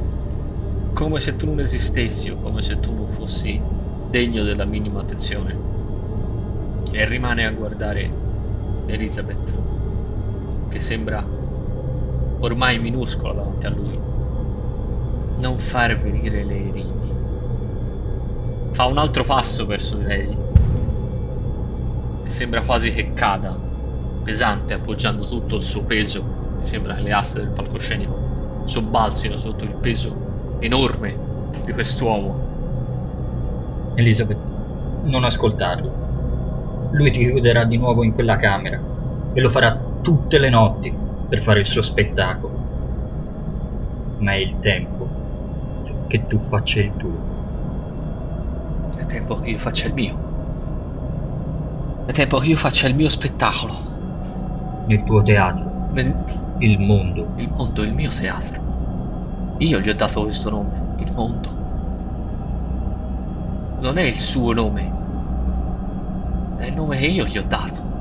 Come 0.94 1.20
se 1.20 1.36
tu 1.36 1.46
non 1.46 1.60
esistessi 1.60 2.30
o 2.30 2.36
come 2.36 2.62
se 2.62 2.78
tu 2.78 2.94
non 2.94 3.08
fossi 3.08 3.60
degno 4.10 4.44
della 4.44 4.64
minima 4.64 5.00
attenzione. 5.00 5.56
E 6.92 7.08
rimane 7.08 7.44
a 7.44 7.50
guardare 7.50 8.10
Elizabeth, 8.86 10.68
che 10.70 10.80
sembra 10.80 11.26
ormai 12.40 12.78
minuscola 12.78 13.34
davanti 13.34 13.66
a 13.66 13.70
lui. 13.70 14.13
Non 15.38 15.58
far 15.58 15.98
venire 15.98 16.44
le 16.44 16.70
rinni. 16.72 17.12
Fa 18.72 18.86
un 18.86 18.98
altro 18.98 19.24
passo 19.24 19.66
verso 19.66 19.98
lei 19.98 20.36
e 22.24 22.28
sembra 22.28 22.62
quasi 22.62 22.90
che 22.90 23.12
cada, 23.12 23.56
pesante, 24.22 24.74
appoggiando 24.74 25.26
tutto 25.26 25.56
il 25.56 25.64
suo 25.64 25.84
peso. 25.84 26.42
Sembra 26.60 26.98
le 26.98 27.12
asse 27.12 27.40
del 27.40 27.50
palcoscenico 27.50 28.32
sobbalzino 28.64 29.36
sotto 29.36 29.64
il 29.64 29.76
peso 29.76 30.56
enorme 30.60 31.16
di 31.64 31.72
quest'uomo. 31.72 33.92
Elizabeth, 33.96 34.38
non 35.04 35.24
ascoltarlo. 35.24 36.02
Lui 36.92 37.10
ti 37.10 37.18
chiuderà 37.18 37.64
di 37.64 37.76
nuovo 37.76 38.04
in 38.04 38.12
quella 38.12 38.36
camera 38.36 38.80
e 39.32 39.40
lo 39.40 39.50
farà 39.50 39.78
tutte 40.00 40.38
le 40.38 40.48
notti 40.48 40.96
per 41.28 41.42
fare 41.42 41.60
il 41.60 41.66
suo 41.66 41.82
spettacolo. 41.82 42.62
Ma 44.18 44.32
è 44.32 44.36
il 44.36 44.58
tempo 44.60 44.93
che 46.14 46.26
tu 46.26 46.40
faccia 46.40 46.78
il 46.78 46.94
tuo. 46.94 47.26
È 48.94 49.04
tempo 49.04 49.34
che 49.36 49.50
io 49.50 49.58
faccia 49.58 49.88
il 49.88 49.92
mio. 49.94 50.22
È 52.04 52.12
tempo 52.12 52.38
che 52.38 52.46
io 52.46 52.56
faccia 52.56 52.86
il 52.86 52.94
mio 52.94 53.08
spettacolo. 53.08 53.76
Nel 54.84 55.02
tuo 55.02 55.22
teatro. 55.22 55.74
Nel, 55.88 56.22
il 56.58 56.78
mondo. 56.80 57.32
Il 57.36 57.50
mondo 57.50 57.82
il 57.82 57.92
mio 57.94 58.10
teatro. 58.10 58.60
Io 59.56 59.80
gli 59.80 59.88
ho 59.88 59.94
dato 59.94 60.22
questo 60.22 60.50
nome, 60.50 60.90
il 60.96 61.12
mondo. 61.12 61.50
Non 63.76 63.98
è 63.98 64.02
il 64.02 64.18
suo 64.18 64.52
nome. 64.52 64.96
È 66.54 66.64
il 66.64 66.74
nome 66.74 66.98
che 66.98 67.06
io 67.06 67.26
gli 67.26 67.38
ho 67.38 67.44
dato. 67.46 67.92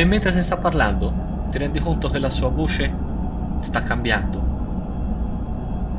E 0.00 0.04
mentre 0.04 0.30
ti 0.34 0.42
sta 0.42 0.58
parlando, 0.58 1.08
ti 1.48 1.56
rendi 1.58 1.78
conto 1.80 2.08
che 2.10 2.18
la 2.18 2.28
sua 2.28 2.50
voce 2.50 2.84
sta 3.58 3.80
cambiando. 3.80 4.33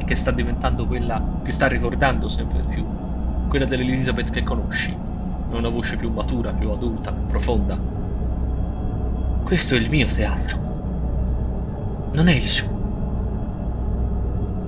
Che 0.06 0.16
sta 0.16 0.32
diventando 0.32 0.86
quella, 0.86 1.22
ti 1.44 1.52
sta 1.52 1.68
ricordando 1.68 2.28
sempre 2.28 2.62
di 2.62 2.68
più. 2.68 2.86
Quella 3.50 3.66
dell'Elizabeth 3.66 4.30
che 4.32 4.44
conosci. 4.44 4.96
Una 5.50 5.70
voce 5.70 5.98
più 5.98 6.12
matura, 6.12 6.54
più 6.54 6.70
adulta, 6.70 7.12
più 7.12 7.26
profonda. 7.28 7.78
Questo 9.44 9.76
è 9.76 9.78
il 9.78 9.90
mio 9.90 10.08
teatro 10.08 10.66
non 12.16 12.30
è 12.30 12.34
il 12.34 12.44
suo. 12.44 12.80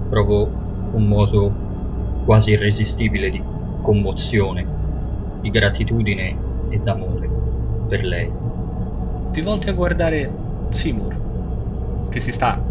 Provo 0.10 0.52
un 0.92 1.08
moto 1.08 1.56
quasi 2.26 2.52
irresistibile 2.52 3.30
di 3.30 3.42
commozione, 3.82 4.68
di 5.40 5.50
gratitudine 5.50 6.38
e 6.70 6.80
d'amore 6.80 7.30
per 7.88 8.04
lei. 8.04 8.30
Ti 9.32 9.42
volti 9.42 9.70
a 9.70 9.74
guardare 9.74 10.30
Seymour, 10.72 11.16
che 12.10 12.20
si 12.20 12.34
sta 12.34 12.62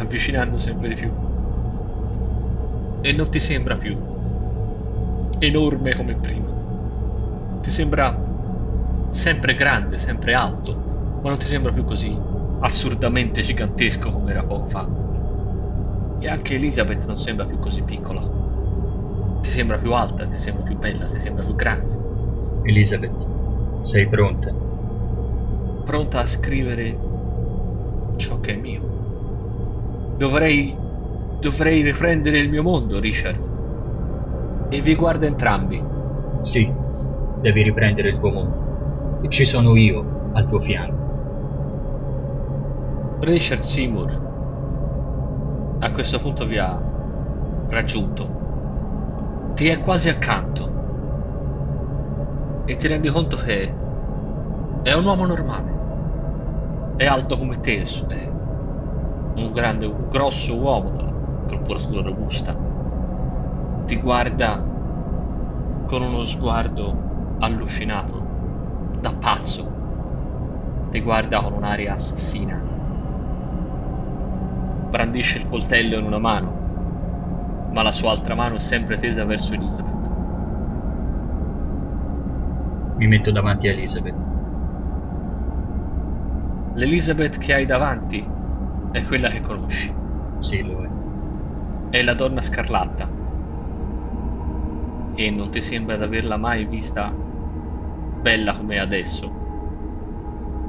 avvicinando 0.00 0.58
sempre 0.58 0.88
di 0.88 0.94
più. 0.94 1.16
E 3.08 3.12
non 3.12 3.28
ti 3.28 3.38
sembra 3.40 3.76
più 3.76 3.94
enorme 5.40 5.92
come 5.92 6.14
prima. 6.16 6.56
Ti 7.60 7.70
sembra 7.70 8.22
sempre 9.08 9.54
grande, 9.54 9.98
sempre 9.98 10.34
alto, 10.34 10.84
ma 11.20 11.30
non 11.30 11.38
ti 11.38 11.46
sembra 11.48 11.72
più 11.72 11.84
così 11.84 12.22
assurdamente 12.62 13.40
gigantesco 13.42 14.10
come 14.10 14.30
era 14.32 14.44
poco 14.44 14.66
fa. 14.66 14.92
E 16.18 16.28
anche 16.28 16.54
Elizabeth 16.54 17.06
non 17.06 17.16
sembra 17.16 17.46
più 17.46 17.58
così 17.58 17.82
piccola. 17.82 18.24
Ti 19.40 19.50
sembra 19.50 19.78
più 19.78 19.92
alta, 19.92 20.26
ti 20.26 20.38
sembra 20.38 20.62
più 20.62 20.78
bella, 20.78 21.06
ti 21.06 21.18
sembra 21.18 21.42
più 21.42 21.54
grande. 21.54 22.00
Elizabeth, 22.62 23.26
sei 23.80 24.08
pronta? 24.08 24.56
Pronta 25.84 26.20
a 26.20 26.26
scrivere 26.26 27.04
ciò 28.14 28.38
che 28.38 28.52
è 28.52 28.56
mio. 28.56 28.86
Dovrei. 30.20 30.76
dovrei 31.38 31.80
riprendere 31.80 32.40
il 32.40 32.50
mio 32.50 32.62
mondo, 32.62 33.00
Richard. 33.00 33.40
E 34.68 34.82
vi 34.82 34.94
guarda 34.94 35.26
entrambi. 35.26 35.82
Sì, 36.42 36.70
devi 37.40 37.62
riprendere 37.62 38.10
il 38.10 38.18
tuo 38.18 38.30
mondo. 38.30 39.22
E 39.22 39.30
ci 39.30 39.46
sono 39.46 39.74
io 39.76 40.32
al 40.34 40.46
tuo 40.46 40.60
fianco. 40.60 41.08
Richard 43.20 43.62
Seymour 43.62 44.28
a 45.80 45.90
questo 45.92 46.18
punto 46.18 46.44
vi 46.44 46.58
ha 46.58 46.78
raggiunto. 47.70 48.28
Ti 49.54 49.68
è 49.68 49.80
quasi 49.80 50.10
accanto. 50.10 50.68
E 52.66 52.76
ti 52.76 52.88
rendi 52.88 53.08
conto 53.08 53.36
che 53.38 53.72
è 54.82 54.92
un 54.92 55.04
uomo 55.06 55.24
normale. 55.24 55.78
È 56.96 57.06
alto 57.06 57.38
come 57.38 57.58
te, 57.58 57.80
è 57.80 58.29
un 59.44 59.50
grande, 59.50 59.86
un 59.86 60.06
grosso 60.08 60.58
uomo 60.58 60.90
dalla 60.92 61.14
corporatura 61.44 62.02
robusta. 62.02 62.60
Ti 63.86 63.96
guarda 64.00 64.50
con 65.84 66.00
uno 66.02 66.24
sguardo 66.24 67.02
allucinato, 67.38 68.30
da 68.98 69.14
pazzo. 69.14 69.74
Ti 70.90 71.00
guarda 71.00 71.40
con 71.42 71.54
un'aria 71.54 71.92
assassina 71.94 72.64
brandisce 74.84 75.38
il 75.38 75.46
coltello 75.46 75.96
in 75.98 76.04
una 76.04 76.18
mano, 76.18 76.60
ma 77.70 77.82
la 77.82 77.90
sua 77.90 78.10
altra 78.12 78.34
mano 78.34 78.56
è 78.56 78.60
sempre 78.60 78.96
tesa 78.98 79.24
verso 79.24 79.54
Elizabeth. 79.54 80.12
Mi 82.98 83.08
metto 83.08 83.32
davanti 83.32 83.66
a 83.66 83.72
Elizabeth. 83.72 84.16
L'Elizabeth 86.72 87.38
che 87.38 87.52
hai 87.54 87.64
davanti 87.64 88.28
è 88.90 89.02
quella 89.02 89.30
che 89.30 89.40
conosci. 89.40 89.92
Sì, 90.38 90.62
lo 90.62 90.84
è. 90.84 90.92
È 91.88 92.02
la 92.02 92.14
donna 92.14 92.42
scarlatta. 92.42 93.16
E 95.12 95.30
non 95.30 95.50
ti 95.50 95.60
sembra 95.62 95.96
di 95.96 96.02
averla 96.02 96.36
mai 96.36 96.66
vista 96.66 97.16
bella 98.18 98.54
come 98.56 98.78
adesso. 98.78 99.36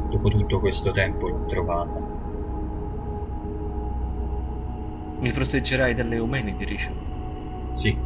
Dopo 0.10 0.30
tutto 0.30 0.60
questo 0.60 0.92
tempo 0.92 1.28
l'ho 1.28 1.44
trovata. 1.48 2.06
Mi 5.22 5.32
proteggerai 5.32 5.94
dalle 5.94 6.16
Eumenidi, 6.18 6.66
Richard? 6.66 7.00
Sì, 7.72 7.98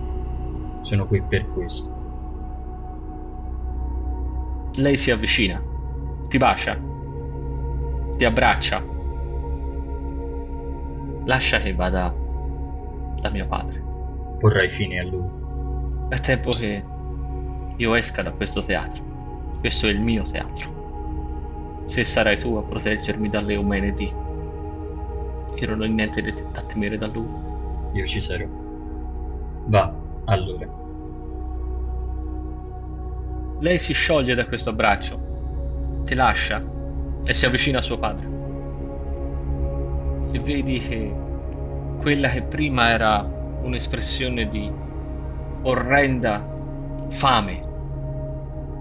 sono 0.80 1.08
qui 1.08 1.25
per 1.25 1.49
questo. 1.49 1.89
Lei 4.78 4.95
si 4.95 5.10
avvicina, 5.10 5.60
ti 6.28 6.38
bacia, 6.38 6.80
ti 8.17 8.25
abbraccia. 8.25 8.94
Lascia 11.25 11.59
che 11.59 11.73
vada 11.73 12.13
da 13.19 13.29
mio 13.29 13.47
padre. 13.47 13.83
Porrai 14.39 14.69
fine 14.69 14.99
a 14.99 15.03
lui. 15.03 15.27
È 16.09 16.19
tempo 16.19 16.51
che 16.51 16.83
io 17.75 17.95
esca 17.95 18.21
da 18.21 18.31
questo 18.31 18.61
teatro. 18.61 19.03
Questo 19.59 19.88
è 19.88 19.89
il 19.89 19.99
mio 19.99 20.23
teatro. 20.23 21.83
Se 21.85 22.03
sarai 22.03 22.38
tu 22.38 22.55
a 22.55 22.63
proteggermi 22.63 23.27
dalle 23.27 23.53
Eumenidi, 23.53 24.11
io 25.55 25.67
non 25.67 25.81
ho 25.81 25.85
niente 25.85 26.21
da 26.21 26.61
temere 26.61 26.97
da 26.97 27.07
lui. 27.07 27.27
Io 27.93 28.05
ci 28.05 28.21
sarò. 28.21 28.45
Va, 29.65 29.93
allora. 30.25 30.83
Lei 33.59 33.77
si 33.77 33.93
scioglie 33.93 34.35
da 34.35 34.45
questo 34.45 34.71
abbraccio, 34.71 36.01
ti 36.03 36.13
lascia 36.13 36.63
e 37.23 37.33
si 37.33 37.45
avvicina 37.45 37.79
a 37.79 37.81
suo 37.81 37.97
padre. 37.97 38.35
E 40.36 40.39
vedi 40.39 40.80
che 40.80 41.15
quella 41.98 42.28
che 42.28 42.41
prima 42.41 42.89
era 42.89 43.21
un'espressione 43.62 44.50
di 44.50 44.69
orrenda 45.62 46.45
fame 47.08 47.63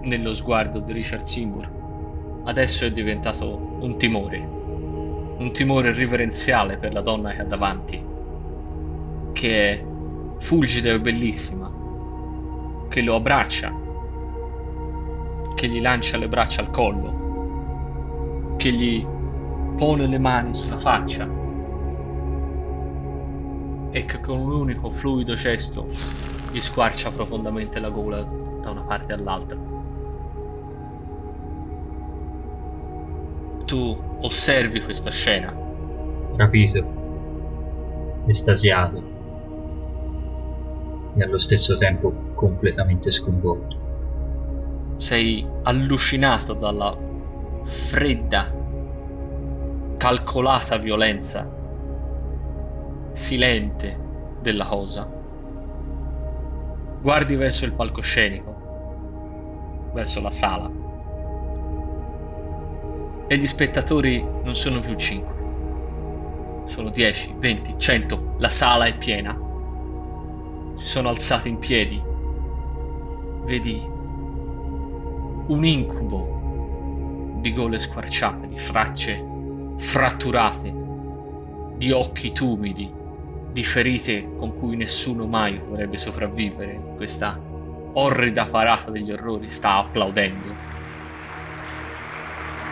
nello 0.01 0.33
sguardo 0.33 0.79
di 0.79 0.91
Richard 0.91 1.21
Seymour, 1.21 2.41
adesso 2.43 2.83
è 2.83 2.91
diventato 2.91 3.77
un 3.79 3.95
timore 3.97 4.49
un 5.37 5.53
timore 5.53 5.93
riverenziale 5.93 6.75
per 6.75 6.91
la 6.91 6.99
donna 6.99 7.31
che 7.31 7.41
ha 7.41 7.45
davanti, 7.45 8.05
che 9.31 9.71
è 9.71 9.85
fulgida 10.37 10.91
e 10.91 10.99
bellissima, 10.99 11.71
che 12.89 13.01
lo 13.01 13.15
abbraccia, 13.15 13.73
che 15.55 15.69
gli 15.69 15.79
lancia 15.79 16.17
le 16.17 16.27
braccia 16.27 16.59
al 16.59 16.69
collo, 16.69 18.55
che 18.57 18.73
gli 18.73 19.05
pone 19.77 20.05
le 20.05 20.19
mani 20.19 20.53
sulla 20.53 20.77
faccia 20.77 21.43
e 23.95 24.05
che 24.05 24.19
con 24.19 24.39
un 24.39 24.51
unico 24.51 24.89
fluido 24.89 25.35
gesto 25.35 25.87
gli 26.51 26.59
squarcia 26.59 27.11
profondamente 27.11 27.79
la 27.79 27.89
gola 27.89 28.21
da 28.61 28.71
una 28.71 28.81
parte 28.81 29.13
all'altra. 29.13 29.75
tu 33.65 33.97
osservi 34.21 34.79
questa 34.81 35.09
scena. 35.09 35.53
Rapito, 36.35 36.85
estasiato 38.27 39.13
e 41.15 41.23
allo 41.23 41.39
stesso 41.39 41.77
tempo 41.77 42.13
completamente 42.35 43.11
sconvolto. 43.11 43.83
Sei 44.97 45.45
allucinato 45.63 46.53
dalla 46.53 46.95
fredda, 47.63 48.53
calcolata 49.97 50.77
violenza, 50.77 51.53
silente 53.15 53.97
della 54.41 54.65
cosa. 54.65 55.09
Guardi 57.01 57.35
verso 57.35 57.65
il 57.65 57.73
palcoscenico, 57.73 59.91
verso 59.93 60.21
la 60.21 60.31
sala 60.31 60.85
e 63.27 63.37
gli 63.37 63.47
spettatori 63.47 64.23
non 64.43 64.55
sono 64.55 64.79
più 64.79 64.95
5. 64.95 65.33
Sono 66.65 66.89
10, 66.89 67.35
20, 67.39 67.75
100, 67.77 68.35
la 68.37 68.49
sala 68.49 68.85
è 68.85 68.97
piena. 68.97 69.37
Si 70.73 70.85
sono 70.85 71.09
alzati 71.09 71.49
in 71.49 71.57
piedi. 71.57 72.01
Vedi 73.45 73.81
un 75.47 75.63
incubo 75.63 77.37
di 77.41 77.53
gole 77.53 77.79
squarciate, 77.79 78.47
di 78.47 78.57
fracce 78.57 79.33
fratturate, 79.77 80.73
di 81.77 81.91
occhi 81.91 82.31
tumidi, 82.31 82.91
di 83.55 83.63
ferite 83.63 84.33
con 84.35 84.53
cui 84.53 84.75
nessuno 84.75 85.25
mai 85.25 85.57
vorrebbe 85.63 85.95
sopravvivere. 85.95 86.77
Questa 86.97 87.39
orrida 87.93 88.45
parata 88.47 88.91
degli 88.91 89.13
orrori 89.13 89.49
sta 89.49 89.77
applaudendo 89.77 90.75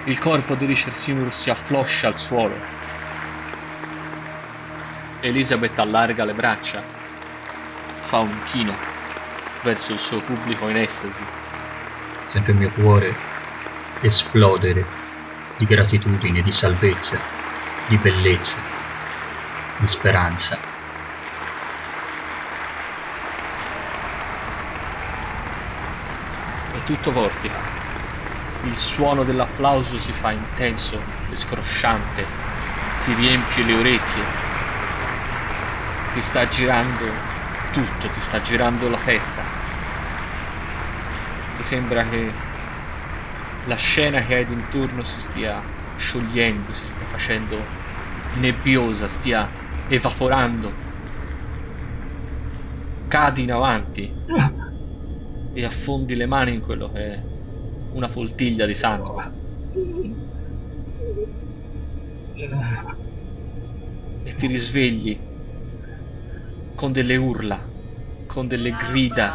il 0.06 0.20
corpo 0.20 0.56
di 0.56 0.66
Richard 0.66 0.94
Seymour 0.94 1.32
si 1.32 1.50
affloscia 1.50 2.08
al 2.08 2.18
suolo. 2.18 2.54
Elizabeth 5.22 5.80
allarga 5.80 6.26
le 6.26 6.34
braccia, 6.34 6.84
fa 8.02 8.18
un 8.18 8.44
chino 8.44 8.74
verso 9.62 9.94
il 9.94 10.00
suo 10.00 10.20
pubblico 10.20 10.68
in 10.68 10.76
estasi. 10.76 11.24
Sento 12.28 12.52
il 12.52 12.58
mio 12.58 12.70
cuore 12.72 13.16
esplodere 14.02 14.86
di 15.56 15.66
gratitudine, 15.66 16.42
di 16.42 16.52
salvezza, 16.52 17.18
di 17.88 17.96
bellezza, 17.96 18.58
di 19.78 19.88
speranza. 19.88 20.73
Tutto 26.84 27.12
vortica 27.12 27.68
il 28.62 28.78
suono 28.78 29.24
dell'applauso 29.24 30.00
si 30.00 30.14
fa 30.14 30.32
intenso 30.32 31.14
e 31.28 31.36
scrosciante 31.36 32.38
ti 33.00 33.14
riempie 33.14 33.64
le 33.64 33.74
orecchie, 33.76 34.38
ti 36.12 36.22
sta 36.22 36.48
girando 36.48 37.28
tutto, 37.70 38.10
ti 38.10 38.22
sta 38.22 38.40
girando 38.40 38.88
la 38.88 38.98
testa. 39.00 39.54
Ti 41.54 41.64
sembra 41.64 42.04
che 42.10 42.44
la 43.64 43.76
scena 43.76 44.22
che 44.24 44.36
hai 44.36 44.46
d'intorno 44.46 45.04
si 45.04 45.20
stia 45.20 45.68
sciogliendo, 45.92 46.72
si 46.72 46.88
stia 46.88 47.06
facendo 47.06 47.74
nebbiosa, 48.34 49.08
stia 49.10 49.54
evaporando. 49.86 50.84
Cadi 53.08 53.44
in 53.44 53.52
avanti 53.52 54.14
e 55.54 55.64
affondi 55.64 56.16
le 56.16 56.26
mani 56.26 56.54
in 56.54 56.62
quello 56.62 56.90
che 56.90 57.14
è 57.14 57.24
una 57.92 58.10
poltiglia 58.10 58.66
di 58.66 58.76
sangue. 58.76 59.32
E 64.24 64.34
ti 64.36 64.48
risvegli 64.48 65.20
con 66.76 66.92
delle 66.92 67.16
urla, 67.16 67.70
con 68.26 68.48
delle 68.48 68.72
grida 68.72 69.32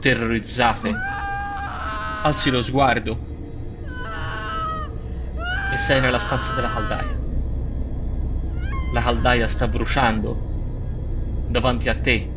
terrorizzate. 0.00 0.94
Alzi 2.22 2.50
lo 2.50 2.62
sguardo 2.62 3.18
e 5.72 5.76
sei 5.76 6.00
nella 6.00 6.18
stanza 6.18 6.52
della 6.52 6.68
caldaia. 6.68 7.18
La 8.92 9.00
caldaia 9.02 9.48
sta 9.48 9.66
bruciando 9.66 10.38
davanti 11.46 11.88
a 11.88 11.94
te. 11.94 12.33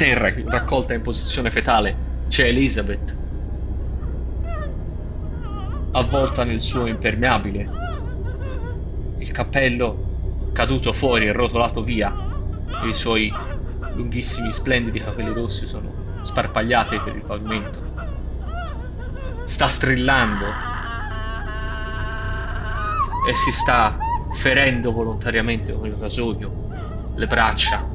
Terra, 0.00 0.32
raccolta 0.46 0.94
in 0.94 1.02
posizione 1.02 1.50
fetale, 1.50 1.94
c'è 2.26 2.46
Elizabeth, 2.46 3.14
avvolta 5.90 6.42
nel 6.42 6.62
suo 6.62 6.86
impermeabile, 6.86 7.70
il 9.18 9.30
cappello 9.30 9.98
caduto 10.54 10.94
fuori 10.94 11.26
e 11.26 11.32
rotolato 11.32 11.82
via, 11.82 12.16
e 12.82 12.88
i 12.88 12.94
suoi 12.94 13.30
lunghissimi 13.92 14.50
splendidi 14.50 15.00
capelli 15.00 15.34
rossi 15.34 15.66
sono 15.66 15.94
sparpagliati 16.22 16.98
per 17.00 17.14
il 17.14 17.22
pavimento. 17.22 17.84
Sta 19.44 19.66
strillando. 19.66 20.46
E 23.28 23.34
si 23.34 23.52
sta 23.52 23.98
ferendo 24.32 24.92
volontariamente 24.92 25.74
con 25.74 25.86
il 25.86 25.94
rasoio 25.96 26.54
le 27.16 27.26
braccia 27.26 27.86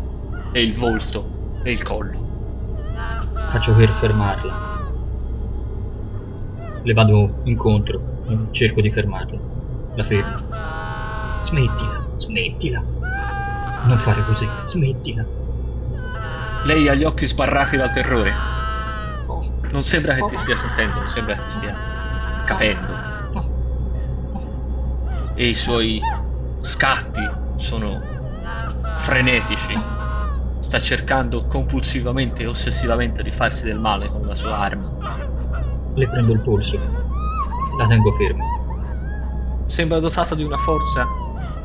e 0.51 0.61
il 0.61 0.75
volto 0.75 1.34
e 1.65 1.71
il 1.71 1.81
collo. 1.81 2.93
Faccio 3.49 3.73
per 3.73 3.89
fermarla. 3.89 4.53
Le 6.83 6.93
vado 6.93 7.41
incontro 7.45 7.99
cerco 8.51 8.81
di 8.81 8.91
fermarla. 8.91 9.39
La 9.95 10.03
fermo. 10.03 10.37
Smettila, 11.45 12.05
smettila. 12.17 12.83
Non 13.85 13.97
fare 13.97 14.23
così, 14.25 14.47
smettila. 14.67 15.25
Lei 16.65 16.87
ha 16.87 16.93
gli 16.93 17.03
occhi 17.03 17.25
sbarrati 17.25 17.77
dal 17.77 17.91
terrore. 17.91 18.31
Non 19.71 19.83
sembra 19.83 20.13
che 20.13 20.25
ti 20.27 20.37
stia 20.37 20.55
sentendo, 20.55 20.99
non 20.99 21.09
sembra 21.09 21.33
che 21.35 21.43
ti 21.43 21.51
stia 21.51 21.75
capendo. 22.45 22.93
E 25.33 25.47
i 25.47 25.53
suoi 25.55 25.99
scatti 26.61 27.27
sono 27.57 27.99
frenetici 28.97 29.94
sta 30.65 30.79
cercando 30.79 31.45
compulsivamente 31.45 32.41
e 32.41 32.47
ossessivamente 32.47 33.21
di 33.21 33.29
farsi 33.31 33.67
del 33.67 33.77
male 33.79 34.09
con 34.09 34.25
la 34.25 34.33
sua 34.33 34.57
arma. 34.57 34.91
Le 35.93 36.07
prendo 36.09 36.33
il 36.33 36.41
polso. 36.41 36.89
La 37.75 37.87
tengo 37.87 38.11
ferma. 38.13 38.49
Sembra 39.65 39.99
dotata 39.99 40.33
di 40.33 40.41
una 40.43 40.57
forza 40.57 41.15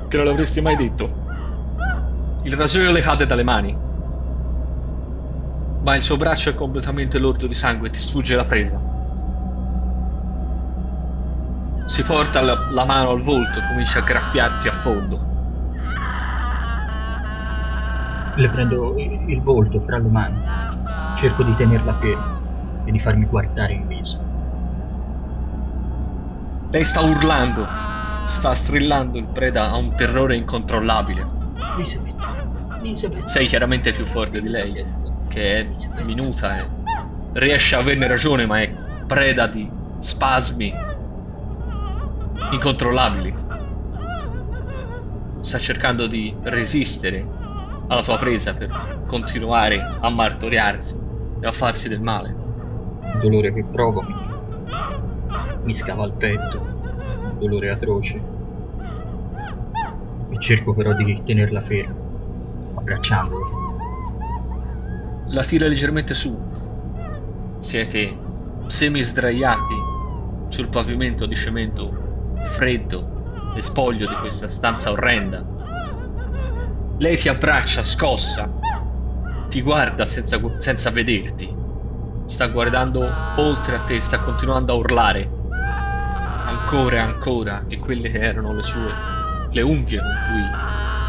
che 0.07 0.17
non 0.19 0.27
l'avresti 0.27 0.61
mai 0.61 0.77
detto. 0.77 1.21
Il 2.43 2.55
rasoio 2.55 2.93
le 2.93 3.01
cade 3.01 3.25
dalle 3.25 3.43
mani, 3.43 3.83
ma 5.83 5.95
il 5.95 6.03
suo 6.03 6.17
braccio 6.17 6.49
è 6.49 6.55
completamente 6.55 7.19
lordo 7.19 7.47
di 7.47 7.55
sangue 7.55 7.89
e 7.89 7.91
ti 7.91 7.99
sfugge 8.01 8.35
la 8.35 8.45
presa. 8.47 8.83
Si 11.85 12.03
porta 12.05 12.41
la, 12.41 12.65
la 12.71 12.87
mano 12.87 13.11
al 13.11 13.21
volto 13.21 13.59
e 13.59 13.63
comincia 13.63 13.99
a 13.99 14.03
graffiarsi 14.03 14.67
a 14.69 14.73
fondo. 14.73 15.30
Le 18.37 18.49
prendo 18.49 18.95
il 18.97 19.43
volto 19.43 19.81
fra 19.81 19.99
le 19.99 20.09
mani. 20.09 20.41
Cerco 21.19 21.43
di 21.43 21.55
tenerla 21.55 21.95
ferma 21.95 22.41
e 22.85 22.91
di 22.91 22.99
farmi 23.01 23.27
guardare 23.27 23.75
in 23.75 23.87
viso. 23.87 24.19
Lei 26.73 26.85
sta 26.85 27.01
urlando, 27.01 27.67
sta 28.29 28.55
strillando 28.55 29.19
il 29.19 29.29
preda 29.31 29.71
a 29.71 29.77
un 29.77 29.93
terrore 29.95 30.37
incontrollabile. 30.37 31.27
Elisabeth, 31.75 32.15
Elisabeth. 32.79 33.27
Sei 33.27 33.47
chiaramente 33.49 33.93
più 33.93 34.07
forte 34.07 34.41
di 34.41 34.49
lei, 34.49 34.73
che 35.27 35.59
è 35.97 36.03
minuta 36.05 36.61
e 36.61 36.71
riesce 37.33 37.75
a 37.75 37.81
averne 37.81 38.07
ragione, 38.07 38.47
ma 38.47 38.61
è 38.61 38.73
preda 39.07 39.49
di 39.49 39.69
spasmi 39.99 40.73
incontrollabili. 42.53 43.35
Sta 45.41 45.59
cercando 45.59 46.07
di 46.07 46.37
resistere 46.43 47.40
alla 47.91 48.03
sua 48.03 48.19
presa 48.19 48.55
per 48.55 48.71
continuare 49.05 49.83
a 50.01 50.11
martoriarsi 50.11 51.05
e 51.41 51.47
a 51.47 51.53
farsi 51.53 51.89
del 51.89 52.01
male. 52.01 52.39
Il 53.13 53.19
dolore 53.19 53.53
che 53.53 53.67
provo 53.69 54.03
mi, 54.03 54.15
mi 55.63 55.75
scava 55.75 56.05
il 56.07 56.15
petto, 56.17 56.59
un 57.23 57.37
dolore 57.37 57.71
atroce. 57.71 58.23
E 60.29 60.39
cerco 60.39 60.73
però 60.73 60.93
di 60.95 61.21
tenerla 61.25 61.63
ferma, 61.63 61.99
abbracciandola. 62.75 63.47
La 65.33 65.43
tira 65.43 65.67
leggermente 65.67 66.15
su. 66.15 66.41
Siete 67.59 68.17
semi 68.67 69.01
sdraiati 69.03 69.75
sul 70.47 70.69
pavimento 70.69 71.27
di 71.27 71.35
cemento 71.35 71.93
freddo 72.41 73.09
e 73.53 73.61
spoglio 73.61 74.07
di 74.07 74.15
questa 74.15 74.47
stanza 74.47 74.93
orrenda 74.93 75.45
lei 77.03 77.17
ti 77.19 77.29
abbraccia, 77.29 77.83
scossa, 77.83 78.57
ti 79.49 79.61
guarda 79.61 80.05
senza, 80.05 80.41
senza 80.59 80.91
vederti, 80.91 81.59
sta 82.25 82.47
guardando 82.49 83.27
oltre 83.35 83.75
a 83.77 83.81
te, 83.81 83.99
sta 84.01 84.19
continuando 84.21 84.73
a 84.73 84.77
urlare 84.77 85.35
ancora 86.43 86.97
e 86.97 86.99
ancora 87.01 87.65
che 87.67 87.79
quelle 87.79 88.11
che 88.11 88.19
erano 88.21 88.53
le 88.53 88.63
sue, 88.63 89.05
le 89.49 89.63
unghie 89.63 90.03
con 90.03 90.19
cui 90.19 90.55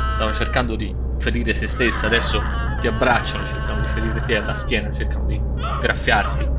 stava 0.10 0.32
cercando 0.34 0.76
di 0.78 0.98
ferire 1.16 1.54
se 1.54 1.68
stessa, 1.68 2.08
adesso 2.08 2.54
ti 2.78 2.88
abbracciano, 2.88 3.46
cercano 3.46 3.80
di 3.80 3.88
ferire 3.88 4.22
te 4.22 4.36
alla 4.38 4.54
schiena, 4.54 4.92
cercano 4.92 5.26
di 5.26 5.44
graffiarti. 5.78 6.54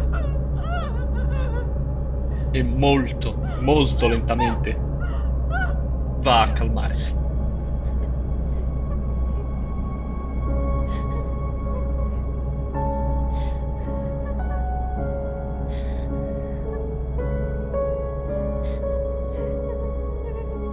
E 2.50 2.62
molto, 2.62 3.46
molto 3.56 4.06
lentamente 4.06 4.86
va 6.26 6.36
a 6.44 6.52
calmarsi. 6.52 7.21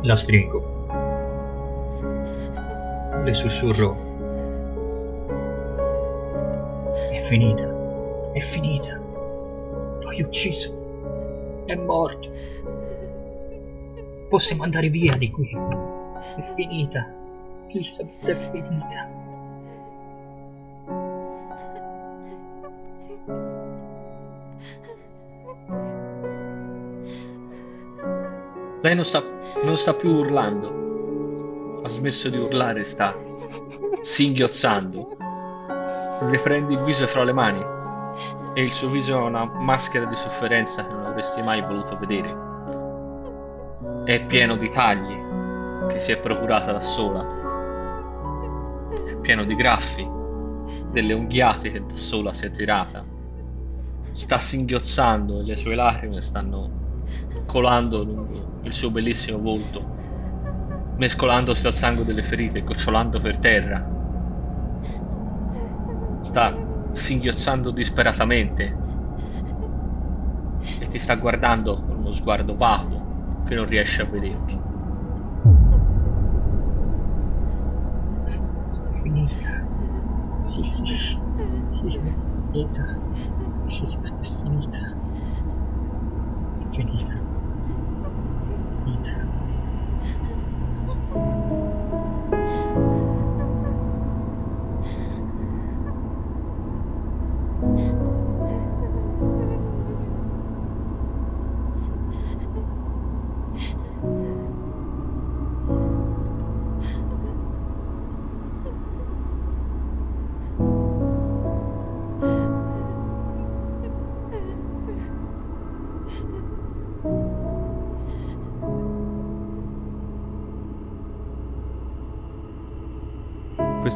La 0.09 0.15
stringo. 0.15 0.87
Le 3.23 3.31
sussurro. 3.35 3.95
È 7.11 7.21
finita. 7.21 8.31
È 8.33 8.39
finita. 8.39 8.99
Lo 9.99 10.09
hai 10.09 10.23
ucciso. 10.23 11.63
È 11.67 11.75
morto. 11.75 12.27
Possiamo 14.29 14.63
andare 14.63 14.89
via 14.89 15.15
di 15.15 15.29
qui. 15.29 15.55
È 15.55 16.41
finita. 16.55 17.07
Elisabeth 17.67 18.25
è 18.25 18.49
finita. 18.49 19.09
Lei 28.81 28.95
non 28.95 29.05
non 29.63 29.77
sta 29.77 29.93
più 29.93 30.11
urlando. 30.11 31.81
Ha 31.83 31.89
smesso 31.89 32.29
di 32.29 32.37
urlare, 32.37 32.83
sta 32.83 33.15
singhiozzando. 34.01 35.17
Le 36.21 36.39
prendi 36.39 36.73
il 36.73 36.81
viso 36.81 37.07
fra 37.07 37.23
le 37.23 37.33
mani 37.33 37.63
e 38.53 38.61
il 38.61 38.71
suo 38.71 38.89
viso 38.89 39.17
ha 39.17 39.23
una 39.23 39.45
maschera 39.45 40.05
di 40.05 40.15
sofferenza 40.15 40.85
che 40.85 40.93
non 40.93 41.05
avresti 41.05 41.41
mai 41.41 41.61
voluto 41.61 41.97
vedere. 41.97 42.47
È 44.05 44.25
pieno 44.25 44.55
di 44.57 44.69
tagli 44.69 45.17
che 45.87 45.99
si 45.99 46.11
è 46.11 46.19
procurata 46.19 46.71
da 46.71 46.79
sola. 46.79 47.27
È 49.07 49.15
pieno 49.17 49.43
di 49.43 49.55
graffi, 49.55 50.07
delle 50.91 51.13
unghiate 51.13 51.71
che 51.71 51.81
da 51.83 51.95
sola 51.95 52.33
si 52.33 52.45
è 52.45 52.51
tirata. 52.51 53.05
Sta 54.11 54.37
singhiozzando 54.37 55.39
e 55.39 55.43
le 55.43 55.55
sue 55.55 55.75
lacrime 55.75 56.21
stanno 56.21 56.78
colando 57.45 58.01
il 58.61 58.73
suo 58.73 58.91
bellissimo 58.91 59.39
volto, 59.39 59.91
mescolandosi 60.97 61.65
al 61.67 61.73
sangue 61.73 62.05
delle 62.05 62.21
ferite, 62.21 62.61
gocciolando 62.63 63.19
per 63.19 63.39
terra. 63.39 63.91
Sta 66.21 66.45
singhiozzando 66.93 67.71
disperatamente 67.71 68.81
e 70.79 70.87
ti 70.87 70.97
sta 70.97 71.15
guardando 71.17 71.83
con 71.83 71.97
uno 71.99 72.11
sguardo 72.13 72.55
vago 72.55 73.09
che 73.43 73.55
non 73.55 73.65
riesce 73.65 74.01
a 74.01 74.05
vederti. 74.05 74.59
Finita. 79.01 79.49
Sì, 80.41 80.63
sì, 80.63 80.85
sì, 81.67 81.87
finita. 82.49 82.83
Sì, 83.65 83.85
sì, 83.85 83.99
finita. 84.41 84.77
Finita. 86.79 87.11
Finita. 87.11 87.28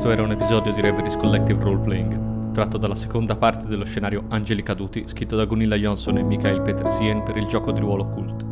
Questo 0.04 0.22
era 0.22 0.30
un 0.30 0.38
episodio 0.38 0.74
di 0.74 0.82
Reveries 0.82 1.16
Collective 1.16 1.64
Roleplaying, 1.64 2.51
tratto 2.51 2.78
dalla 2.78 2.93
seconda 2.93 3.38
parte 3.38 3.68
dello 3.68 3.86
scenario 3.86 4.26
Angeli 4.28 4.62
Caduti, 4.62 5.04
scritto 5.06 5.38
da 5.38 5.45
Gunilla 5.45 5.78
Johnson 5.78 6.18
e 6.18 6.24
Michael 6.24 6.62
Petersien 6.62 7.24
per 7.24 7.38
il 7.38 7.45
gioco 7.45 7.72
di 7.72 7.80
ruolo 7.80 8.10
Cult. 8.10 8.43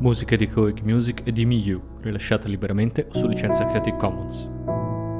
Musiche 0.00 0.36
di 0.36 0.48
Koik 0.48 0.82
Music 0.82 1.20
e 1.22 1.30
di 1.30 1.46
Miyu, 1.46 1.80
rilasciate 2.00 2.48
liberamente 2.48 3.06
su 3.12 3.28
licenza 3.28 3.66
Creative 3.66 3.96
Commons. 3.98 4.50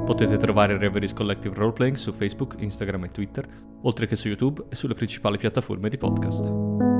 Potete 0.05 0.35
trovare 0.35 0.77
Reveries 0.77 1.13
Collective 1.13 1.55
Roleplaying 1.55 1.95
su 1.95 2.11
Facebook, 2.11 2.55
Instagram 2.57 3.05
e 3.05 3.07
Twitter, 3.07 3.47
oltre 3.83 4.07
che 4.07 4.17
su 4.17 4.27
YouTube 4.27 4.65
e 4.67 4.75
sulle 4.75 4.93
principali 4.93 5.37
piattaforme 5.37 5.87
di 5.87 5.97
podcast. 5.97 6.98